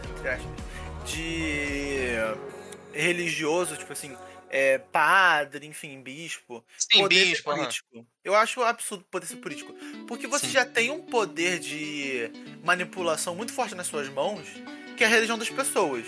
[1.06, 2.18] De
[3.02, 4.16] religioso, tipo assim,
[4.48, 6.64] é, padre, enfim, bispo.
[6.78, 8.06] Sim, poder bispo, político.
[8.24, 9.74] Eu acho absurdo poder ser político.
[10.06, 10.52] Porque você Sim.
[10.52, 12.30] já tem um poder de
[12.64, 14.46] manipulação muito forte nas suas mãos,
[14.96, 16.06] que é a religião das pessoas.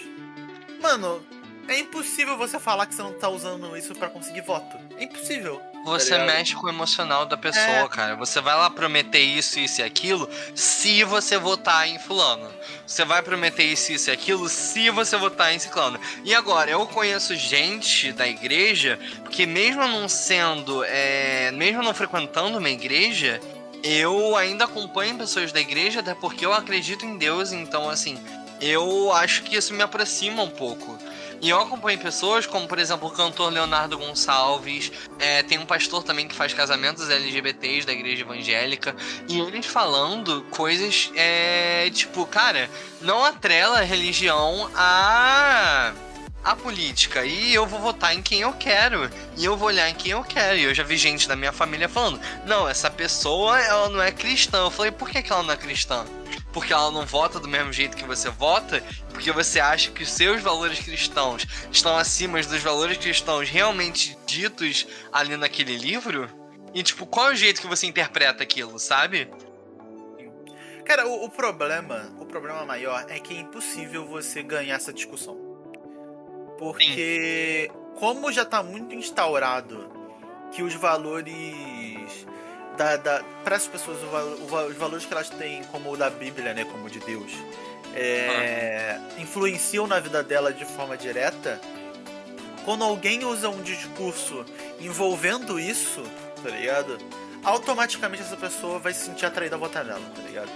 [0.81, 1.25] Mano,
[1.69, 4.77] é impossível você falar que você não tá usando isso pra conseguir voto.
[4.97, 5.61] É impossível.
[5.85, 6.27] Você ligado?
[6.27, 7.89] mexe com o emocional da pessoa, É.
[7.89, 8.17] cara.
[8.17, 12.51] Você vai lá prometer isso, isso e aquilo se você votar em fulano.
[12.87, 15.99] Você vai prometer isso, isso e aquilo se você votar em ciclano.
[16.25, 18.99] E agora, eu conheço gente da igreja
[19.31, 23.41] que mesmo não sendo, é, mesmo não frequentando uma igreja,
[23.83, 28.19] eu ainda acompanho pessoas da igreja, até porque eu acredito em Deus, então assim,
[28.61, 30.99] eu acho que isso me aproxima um pouco.
[31.41, 36.03] E eu acompanho pessoas como, por exemplo, o cantor Leonardo Gonçalves, é, tem um pastor
[36.03, 38.95] também que faz casamentos LGBTs da igreja evangélica,
[39.29, 42.69] e eles falando coisas, é, tipo, cara,
[43.01, 45.93] não atrela a religião a
[46.43, 49.95] a política e eu vou votar em quem eu quero e eu vou olhar em
[49.95, 50.57] quem eu quero.
[50.57, 54.11] E eu já vi gente da minha família falando: "Não, essa pessoa ela não é
[54.11, 54.59] cristã".
[54.59, 56.07] Eu falei: "Por que, que ela não é cristã?"
[56.59, 60.11] Porque ela não vota do mesmo jeito que você vota, porque você acha que os
[60.11, 66.29] seus valores cristãos estão acima dos valores cristãos realmente ditos ali naquele livro?
[66.75, 69.31] E tipo, qual é o jeito que você interpreta aquilo, sabe?
[70.85, 75.39] Cara, o, o problema, o problema maior é que é impossível você ganhar essa discussão.
[76.59, 79.93] Porque como já tá muito instaurado
[80.51, 82.27] que os valores
[82.79, 86.09] da, da para as pessoas o o os valores que elas têm como o da
[86.09, 87.33] Bíblia, né, como o de Deus,
[87.95, 91.61] é, influenciam na vida dela de forma direta.
[92.65, 94.45] Quando alguém usa um discurso
[94.81, 96.03] envolvendo isso,
[96.43, 96.99] tá ligado?
[97.43, 100.51] Automaticamente essa pessoa vai se sentir atraída a votar nela, tá ligado?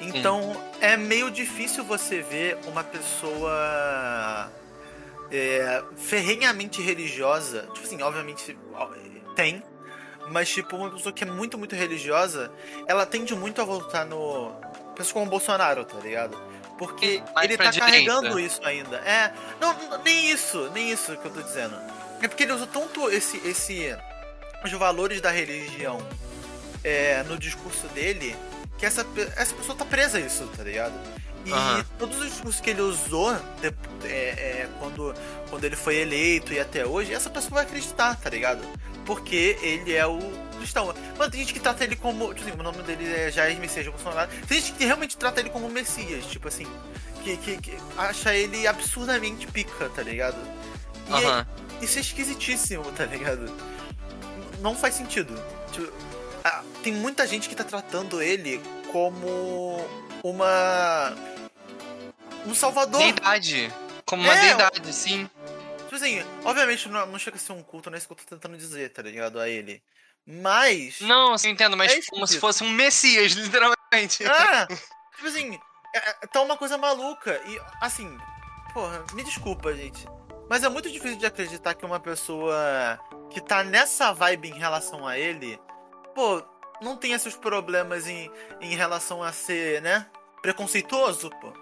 [0.00, 4.50] Então é meio difícil você ver uma pessoa
[5.30, 7.68] é, ferrenhamente religiosa.
[7.74, 8.56] Tipo assim, obviamente
[9.34, 9.62] tem.
[10.30, 12.50] Mas, tipo, uma pessoa que é muito, muito religiosa,
[12.86, 14.52] ela tende muito a voltar no.
[14.94, 16.36] Pessoa como o Bolsonaro, tá ligado?
[16.76, 18.96] Porque Mais ele tá carregando isso ainda.
[18.98, 19.32] É.
[19.60, 21.76] Não, nem isso, nem isso que eu tô dizendo.
[22.20, 23.36] É porque ele usa tanto esse.
[23.48, 23.96] esse
[24.64, 25.98] os valores da religião
[26.82, 28.34] é, no discurso dele
[28.76, 29.04] que essa,
[29.36, 30.94] essa pessoa tá presa a isso, tá ligado?
[31.48, 31.84] E Aham.
[31.98, 33.74] todos os discursos que ele usou de-
[34.06, 35.14] é, é, quando,
[35.48, 38.62] quando ele foi eleito e até hoje, essa pessoa vai acreditar, tá ligado?
[39.06, 40.18] Porque ele é o
[40.58, 40.94] cristão.
[41.16, 42.34] Mano, tem gente que trata ele como.
[42.34, 44.30] Tipo assim, o nome dele é Jair Messias Bolsonaro.
[44.46, 46.66] Tem gente que realmente trata ele como Messias, tipo assim.
[47.24, 50.36] Que, que, que acha ele absurdamente pica, tá ligado?
[51.08, 51.46] E é- Aham.
[51.80, 53.50] isso é esquisitíssimo, tá ligado?
[54.60, 55.32] Não faz sentido.
[55.72, 55.90] Tipo,
[56.44, 58.60] ah, tem muita gente que tá tratando ele
[58.92, 59.82] como
[60.22, 61.14] uma.
[62.46, 63.00] Um salvador.
[63.00, 63.72] Deidade.
[64.04, 65.28] Como uma É, deidade, sim.
[65.78, 68.16] Tipo assim, obviamente não, não chega a ser um culto, não é isso que eu
[68.16, 69.38] tô tentando dizer, tá ligado?
[69.40, 69.82] A ele.
[70.26, 71.00] Mas.
[71.00, 74.24] Não, assim, entendo, mas É como se fosse um messias, literalmente.
[74.26, 74.66] Ah!
[74.66, 75.58] tipo assim,
[75.94, 77.40] é, é, tá uma coisa maluca.
[77.46, 78.16] E, assim,
[78.74, 80.06] porra, me desculpa, gente.
[80.50, 82.98] Mas é muito difícil de acreditar que uma pessoa
[83.30, 85.58] que tá nessa vibe em relação a ele,
[86.14, 86.42] pô,
[86.80, 90.06] não tem esses problemas em, em relação a ser, né?
[90.42, 91.52] Preconceituoso, pô.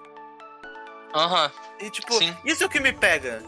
[1.14, 1.50] Aham.
[1.80, 2.36] E tipo, Sim.
[2.44, 3.42] isso é o que me pega.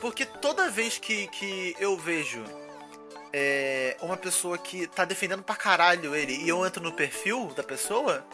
[0.00, 2.42] Porque toda vez que, que eu vejo
[3.32, 7.62] é, uma pessoa que tá defendendo pra caralho ele e eu entro no perfil da
[7.62, 8.24] pessoa,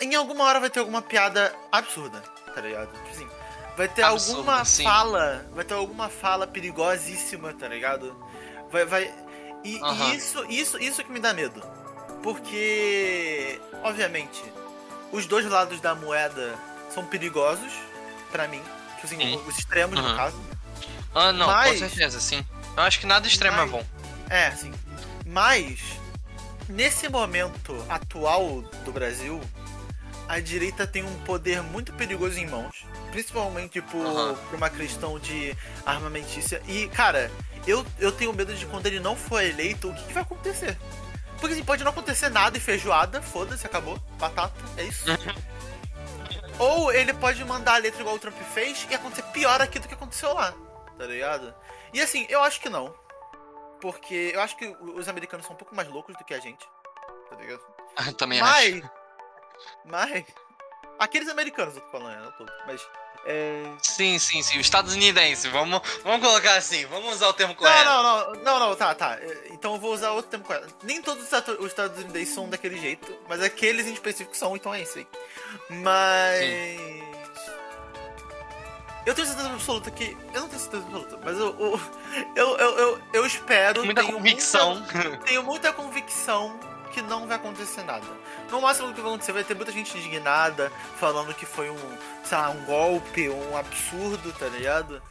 [0.00, 2.20] em alguma hora vai ter alguma piada absurda,
[2.54, 2.92] tá ligado?
[2.92, 3.28] Tipo assim,
[3.76, 4.82] vai ter Absurda, alguma sim.
[4.82, 8.16] fala, vai ter alguma fala perigosíssima, tá ligado?
[8.70, 9.14] Vai, vai.
[9.62, 10.14] E, e Aham.
[10.14, 11.62] isso, isso, isso que me dá medo.
[12.22, 14.42] Porque, obviamente,
[15.12, 16.58] os dois lados da moeda
[16.94, 17.72] são perigosos
[18.30, 18.62] pra mim.
[18.96, 19.42] Tipo assim, Sim.
[19.46, 20.16] os extremos, no Uhum.
[20.16, 20.40] caso.
[21.14, 22.44] Ah, não, Mas- com certeza, sim.
[22.76, 23.84] Eu acho que nada extremo Mas- é bom.
[24.28, 24.72] É, sim.
[25.26, 25.80] Mas,
[26.68, 29.40] nesse momento atual do Brasil,
[30.28, 32.84] a direita tem um poder muito perigoso em mãos.
[33.10, 34.34] Principalmente por, Aham.
[34.48, 36.62] por uma questão de armamentícia.
[36.68, 37.30] E, cara,
[37.66, 40.78] eu, eu tenho medo de quando ele não for eleito, o que, que vai acontecer?
[41.40, 43.98] Porque assim, pode não acontecer nada e feijoada, foda-se, acabou.
[44.18, 45.04] Batata, é isso.
[46.60, 49.88] Ou ele pode mandar a letra igual o Trump fez e acontecer pior aqui do
[49.88, 50.52] que aconteceu lá,
[50.98, 51.54] tá ligado?
[51.90, 52.94] E assim, eu acho que não.
[53.80, 56.68] Porque eu acho que os americanos são um pouco mais loucos do que a gente,
[57.30, 57.62] tá ligado?
[58.06, 58.82] Eu também acho.
[59.86, 60.24] Mas.
[61.00, 62.20] Aqueles americanos eu tô falando, né?
[62.22, 62.54] Não todos.
[62.66, 62.80] Mas.
[63.26, 63.64] É.
[63.82, 64.58] Sim, sim, sim.
[64.60, 65.48] Estadunidense.
[65.48, 66.86] Vamos, vamos colocar assim.
[66.86, 67.84] Vamos usar o termo Não, correto.
[67.84, 69.14] não, não, não, não, tá, tá.
[69.20, 70.74] É, Então eu vou usar outro tempo correto.
[70.82, 71.24] Nem todos
[71.58, 75.06] os estadunidenses são daquele jeito, mas aqueles em específico são, então é isso aí.
[75.68, 77.00] Mas.
[79.06, 80.16] Eu tenho certeza absoluta que.
[80.34, 81.56] Eu não tenho certeza absoluta, mas eu.
[81.58, 81.80] Eu,
[82.36, 83.84] eu, eu, eu, eu espero.
[83.84, 84.74] Muita tenho convicção.
[84.76, 86.58] muita- tenho muita convicção
[86.90, 88.04] que não vai acontecer nada.
[88.50, 91.78] No máximo que vai acontecer vai ter muita gente indignada, falando que foi um,
[92.24, 95.02] sei lá, um golpe, um absurdo, tá ligado?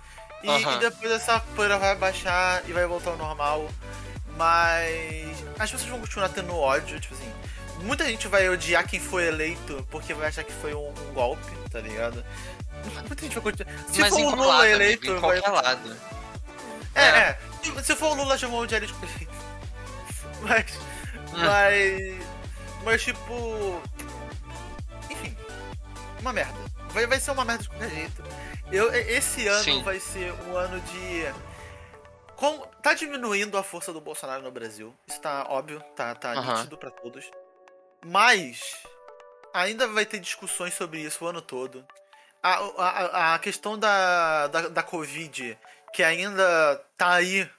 [0.43, 0.75] E, Aham.
[0.75, 3.67] e depois essa poeira vai baixar e vai voltar ao normal.
[4.37, 7.31] Mas as pessoas vão continuar tendo ódio, tipo assim.
[7.81, 11.51] Muita gente vai odiar quem foi eleito porque vai achar que foi um, um golpe,
[11.71, 12.23] tá ligado?
[13.07, 13.73] Muita gente vai continuar.
[13.91, 15.39] Se Mas for o Lula lado, amigo, eleito, em vai.
[15.41, 15.97] lado.
[16.95, 17.07] É, É.
[17.19, 17.39] é.
[17.83, 19.33] Se- for o Lula, ele de jeito.
[20.41, 20.65] Mas.
[21.33, 21.45] Hum.
[21.45, 22.25] Mas.
[22.83, 23.81] Mas, tipo.
[25.09, 25.35] Enfim.
[26.19, 26.57] Uma merda.
[26.89, 28.23] Vai, vai ser uma merda de qualquer jeito.
[28.71, 29.83] Eu, esse ano Sim.
[29.83, 31.33] vai ser um ano de.
[32.35, 34.95] Com, tá diminuindo a força do Bolsonaro no Brasil.
[35.07, 36.53] Isso tá óbvio, tá, tá Aham.
[36.53, 37.29] nítido pra todos.
[38.05, 38.77] Mas
[39.53, 41.85] ainda vai ter discussões sobre isso o ano todo.
[42.41, 45.57] A, a, a questão da, da, da Covid,
[45.93, 47.49] que ainda tá aí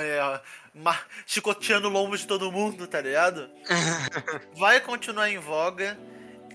[0.00, 0.40] é,
[1.26, 3.48] chicoteando o lombo de todo mundo, tá ligado?
[4.56, 5.96] vai continuar em voga.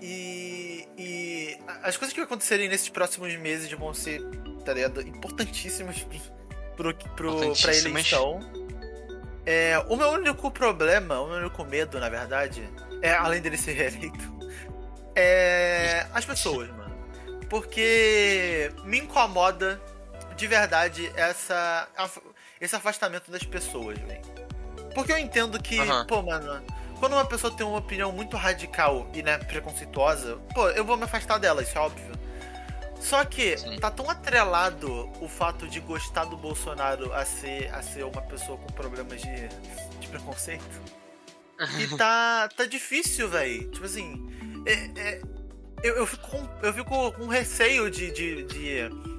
[0.00, 4.20] E, e as coisas que acontecerem nesses próximos meses vão ser,
[4.64, 5.00] tá ligado?
[5.00, 6.04] Importantíssimas
[6.76, 8.40] pro, pro, pra eleição.
[9.46, 12.68] É, o meu único problema, o meu único medo, na verdade,
[13.00, 14.32] é, além dele ser reeleito,
[15.14, 16.92] é as pessoas, mano.
[17.48, 19.80] Porque me incomoda
[20.42, 21.86] de verdade essa,
[22.60, 24.20] esse afastamento das pessoas, velho.
[24.92, 26.04] Porque eu entendo que, Aham.
[26.04, 26.60] pô, mano,
[26.98, 31.04] quando uma pessoa tem uma opinião muito radical e, né, preconceituosa, pô, eu vou me
[31.04, 32.12] afastar dela, isso é óbvio.
[33.00, 33.78] Só que Sim.
[33.78, 38.58] tá tão atrelado o fato de gostar do Bolsonaro a ser, a ser uma pessoa
[38.58, 39.48] com problemas de,
[40.00, 40.80] de preconceito.
[41.78, 43.70] E tá, tá difícil, velho.
[43.70, 44.28] Tipo assim,
[44.66, 45.22] é- é-
[45.84, 49.11] eu, eu, fico com, eu fico com receio de, de, de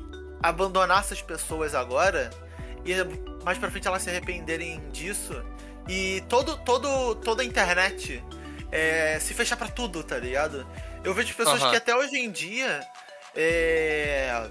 [0.44, 2.30] abandonar essas pessoas agora
[2.86, 2.94] e
[3.44, 5.44] mais pra frente elas se arrependerem disso
[5.88, 8.24] e todo, todo, toda a internet
[8.72, 10.68] é, se fechar pra tudo, tá ligado?
[11.04, 11.72] Eu vejo pessoas Aham.
[11.72, 12.82] que até hoje em dia
[13.36, 14.48] é,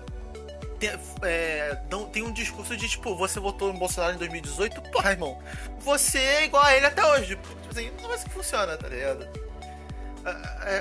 [0.79, 0.91] tem,
[1.23, 5.41] é, dão- tem um discurso de tipo, você votou no Bolsonaro em 2018, porra, irmão,
[5.81, 7.37] você é igual a ele até hoje.
[7.37, 9.29] Tipo assim, não é assim que funciona, tá ligado?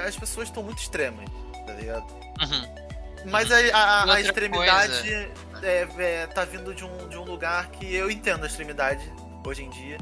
[0.08, 1.26] As pessoas estão muito extremas,
[1.66, 2.06] tá ligado?
[2.42, 2.76] Uhum.
[3.26, 5.08] Mas a, a- a extremidade
[5.64, 9.04] é, é, tá vindo de um, de um lugar que eu entendo a extremidade
[9.46, 9.98] hoje em dia.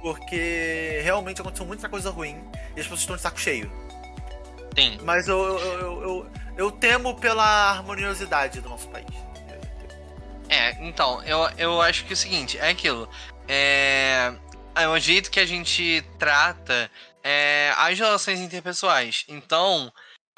[0.00, 2.36] Porque realmente aconteceu muita coisa ruim
[2.76, 3.70] e as pessoas estão de saco cheio.
[4.76, 4.98] Sim.
[5.02, 9.06] Mas eu, eu, eu, eu, eu temo pela harmoniosidade do nosso país.
[10.48, 13.08] É, então, eu, eu acho que é o seguinte, é aquilo.
[13.46, 14.32] É,
[14.74, 16.90] é o jeito que a gente trata
[17.22, 19.24] é, as relações interpessoais.
[19.28, 19.92] Então,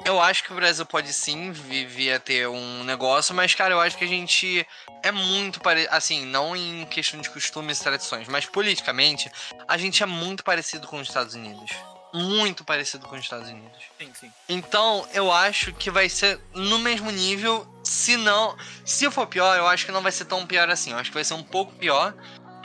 [0.05, 3.73] eu acho que o Brasil pode sim vi- vir a ter um negócio, mas, cara,
[3.73, 4.65] eu acho que a gente
[5.03, 5.93] é muito parecido.
[5.93, 9.31] Assim, não em questão de costumes e tradições, mas politicamente,
[9.67, 11.71] a gente é muito parecido com os Estados Unidos.
[12.13, 13.77] Muito parecido com os Estados Unidos.
[13.97, 14.31] Sim, sim.
[14.49, 17.65] Então, eu acho que vai ser no mesmo nível.
[17.85, 18.57] Se não.
[18.85, 20.91] Se for pior, eu acho que não vai ser tão pior assim.
[20.91, 22.13] Eu acho que vai ser um pouco pior.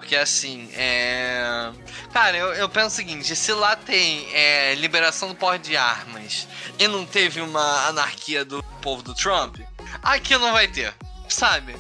[0.06, 1.72] Porque assim, é.
[2.12, 6.46] Cara, eu, eu penso o seguinte: se lá tem é, liberação do porte de armas
[6.78, 9.58] e não teve uma anarquia do povo do Trump,
[10.00, 10.94] aqui não vai ter,
[11.28, 11.76] sabe?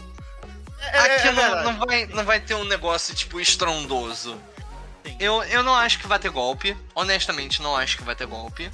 [0.80, 1.64] É, Aqui é não, verdade.
[1.64, 4.36] não, vai, não vai ter um negócio, tipo, estrondoso.
[5.20, 6.76] Eu, eu não acho que vai ter golpe.
[6.96, 8.68] Honestamente, não acho que vai ter golpe.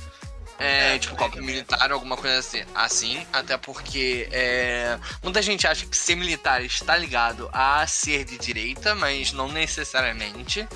[0.58, 1.54] É, É, tipo, golpe também.
[1.54, 2.64] militar, alguma coisa assim.
[2.74, 8.38] Assim, até porque é, muita gente acha que ser militar está ligado a ser de
[8.38, 10.68] direita, mas não necessariamente.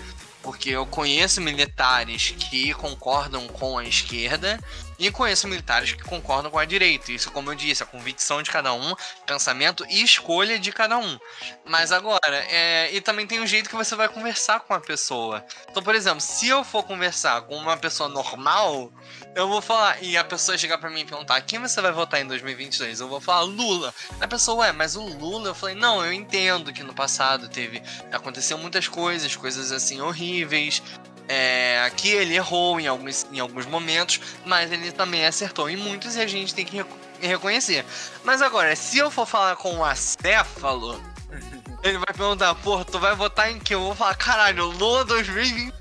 [0.42, 4.60] Porque eu conheço militares que concordam com a esquerda
[4.96, 7.10] e conheço militares que concordam com a direita.
[7.10, 8.94] Isso, como eu disse, a convicção de cada um,
[9.26, 11.18] pensamento e escolha de cada um.
[11.64, 15.44] Mas agora, é, e também tem um jeito que você vai conversar com a pessoa.
[15.68, 18.92] Então, por exemplo, se eu for conversar com uma pessoa normal,
[19.36, 22.20] eu vou falar, e a pessoa chegar pra mim e perguntar quem você vai votar
[22.20, 23.94] em 2022, eu vou falar Lula.
[24.18, 27.82] A pessoa, ué, mas o Lula, eu falei, não, eu entendo que no passado teve,
[28.10, 30.82] aconteceu muitas coisas, coisas assim horríveis.
[31.28, 36.14] É, que ele errou em alguns, em alguns momentos, mas ele também acertou em muitos
[36.14, 37.84] e a gente tem que reco- reconhecer.
[38.22, 41.02] Mas agora, se eu for falar com o acéfalo,
[41.82, 43.74] ele vai perguntar, pô, tu vai votar em que?
[43.74, 45.74] Eu vou falar, caralho, Lula 2020.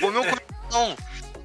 [0.00, 0.96] O meu coração,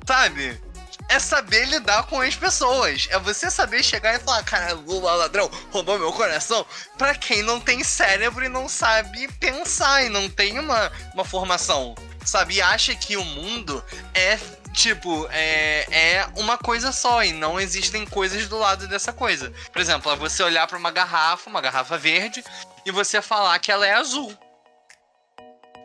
[0.07, 0.68] sabe?
[1.10, 3.07] É saber lidar com as pessoas.
[3.10, 6.66] É você saber chegar e falar, cara, Lula ladrão, roubou meu coração.
[6.97, 11.95] Pra quem não tem cérebro e não sabe pensar e não tem uma, uma formação,
[12.24, 12.55] sabe?
[12.55, 13.84] E acha que o mundo
[14.14, 14.38] é,
[14.72, 19.51] tipo, é, é uma coisa só e não existem coisas do lado dessa coisa.
[19.74, 22.43] Por exemplo, é você olhar pra uma garrafa, uma garrafa verde,
[22.86, 24.38] e você falar que ela é azul.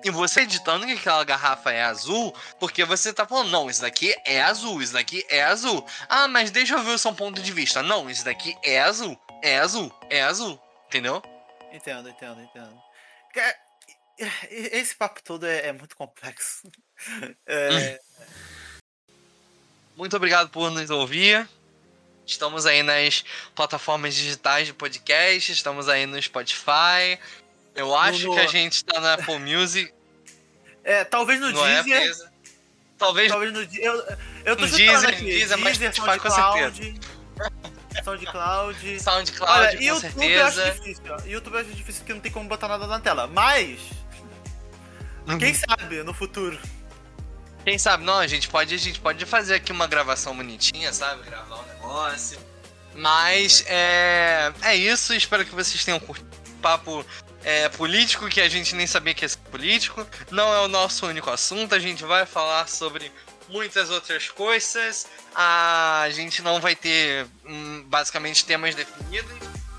[0.05, 4.15] E você editando que aquela garrafa é azul, porque você tá falando, não, isso daqui
[4.27, 5.85] é azul, isso daqui é azul.
[6.09, 7.83] Ah, mas deixa eu ver o seu ponto de vista.
[7.83, 10.61] Não, isso daqui é azul, é azul, é azul.
[10.89, 11.23] Entendeu?
[11.73, 12.83] Entendo, entendo, entendo.
[14.51, 16.71] Esse papo todo é, é muito complexo.
[17.47, 18.01] É,
[19.97, 21.49] Muito obrigado por nos ouvir.
[22.25, 23.25] Estamos aí nas
[23.55, 27.19] plataformas digitais de podcast, estamos aí no Spotify.
[27.75, 29.93] Eu acho no- que a gente tá na Apple Music,
[30.85, 31.93] é, talvez no no Apple.
[31.93, 32.29] Deezer.
[32.97, 33.85] Talvez Talvez no Deezer.
[33.85, 35.25] Eu, eu tô No Deezer, aqui.
[35.25, 37.01] Deezer, mas Deezer, Spotify com SoundCloud.
[38.05, 39.01] SoundCloud.
[39.01, 40.81] SoundCloud, Olha, com YouTube eu acho certeza.
[40.81, 41.21] difícil, ó.
[41.27, 43.27] YouTube eu acho difícil porque não tem como botar nada na tela.
[43.27, 43.81] Mas,
[45.39, 46.59] quem sabe no futuro.
[47.65, 51.23] Quem sabe, não, a gente pode, a gente pode fazer aqui uma gravação bonitinha, sabe?
[51.23, 52.39] Gravar um negócio.
[52.95, 57.05] Mas é, é isso, espero que vocês tenham curtido o papo
[57.45, 60.07] é, político, que a gente nem sabia que ser político.
[60.31, 63.13] Não é o nosso único assunto, a gente vai falar sobre
[63.49, 65.07] muitas outras coisas.
[65.35, 69.33] A gente não vai ter hum, basicamente temas definidos,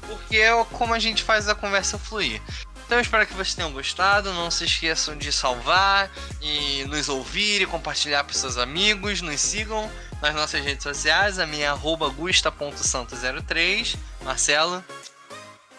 [0.07, 2.41] porque é como a gente faz a conversa fluir.
[2.86, 4.32] Então espero que vocês tenham gostado.
[4.32, 9.22] Não se esqueçam de salvar e nos ouvir e compartilhar para seus amigos.
[9.22, 9.91] Nos sigam
[10.22, 11.39] nas nossas redes sociais.
[11.39, 13.95] A minha é arroba gusta.santo03.
[14.24, 14.84] Marcelo.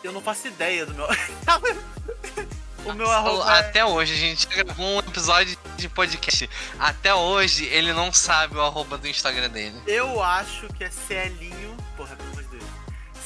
[0.07, 1.04] Eu não faço ideia do meu.
[2.86, 3.57] o meu arroba.
[3.57, 6.48] é- Até hoje a gente gravou um episódio de podcast.
[6.78, 9.74] Até hoje ele não sabe o arroba do Instagram dele.
[9.84, 11.76] Eu acho que é Celinho.
[11.96, 12.64] Porra, pelo amor de Deus.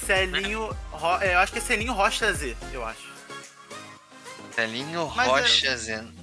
[0.07, 0.77] Celinho.
[0.91, 1.21] Ro...
[1.21, 3.11] é, Eu acho que é Celinho Rocha Z, eu acho.
[4.57, 6.15] Telinho Mas é- Rocha Zen.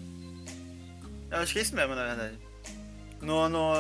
[1.30, 2.40] Eu acho que é isso mesmo, na verdade.
[3.22, 3.74] No, no,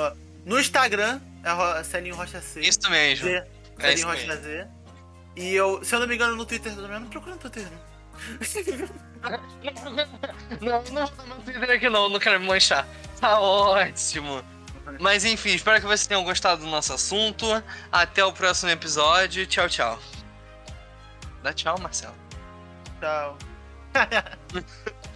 [0.45, 1.83] no Instagram é Ro...
[1.83, 2.59] Celinho Rocha C.
[2.61, 3.25] Isso mesmo.
[3.27, 3.43] Z.
[3.79, 4.43] É Celinho Rocha mesmo.
[4.43, 4.67] Z.
[5.37, 6.93] E eu, se eu não me engano, no Twitter também.
[6.93, 7.67] Eu não procuro no Twitter,
[9.21, 9.29] não.
[10.59, 12.87] Não, não vou no Twitter aqui não, não quero me manchar.
[13.21, 14.43] Tá ótimo.
[14.99, 17.45] Mas enfim, espero que vocês tenham gostado do nosso assunto.
[17.91, 19.45] Até o próximo episódio.
[19.45, 19.99] Tchau, tchau.
[21.43, 22.15] Dá tchau, Marcelo.
[22.99, 23.37] Tchau.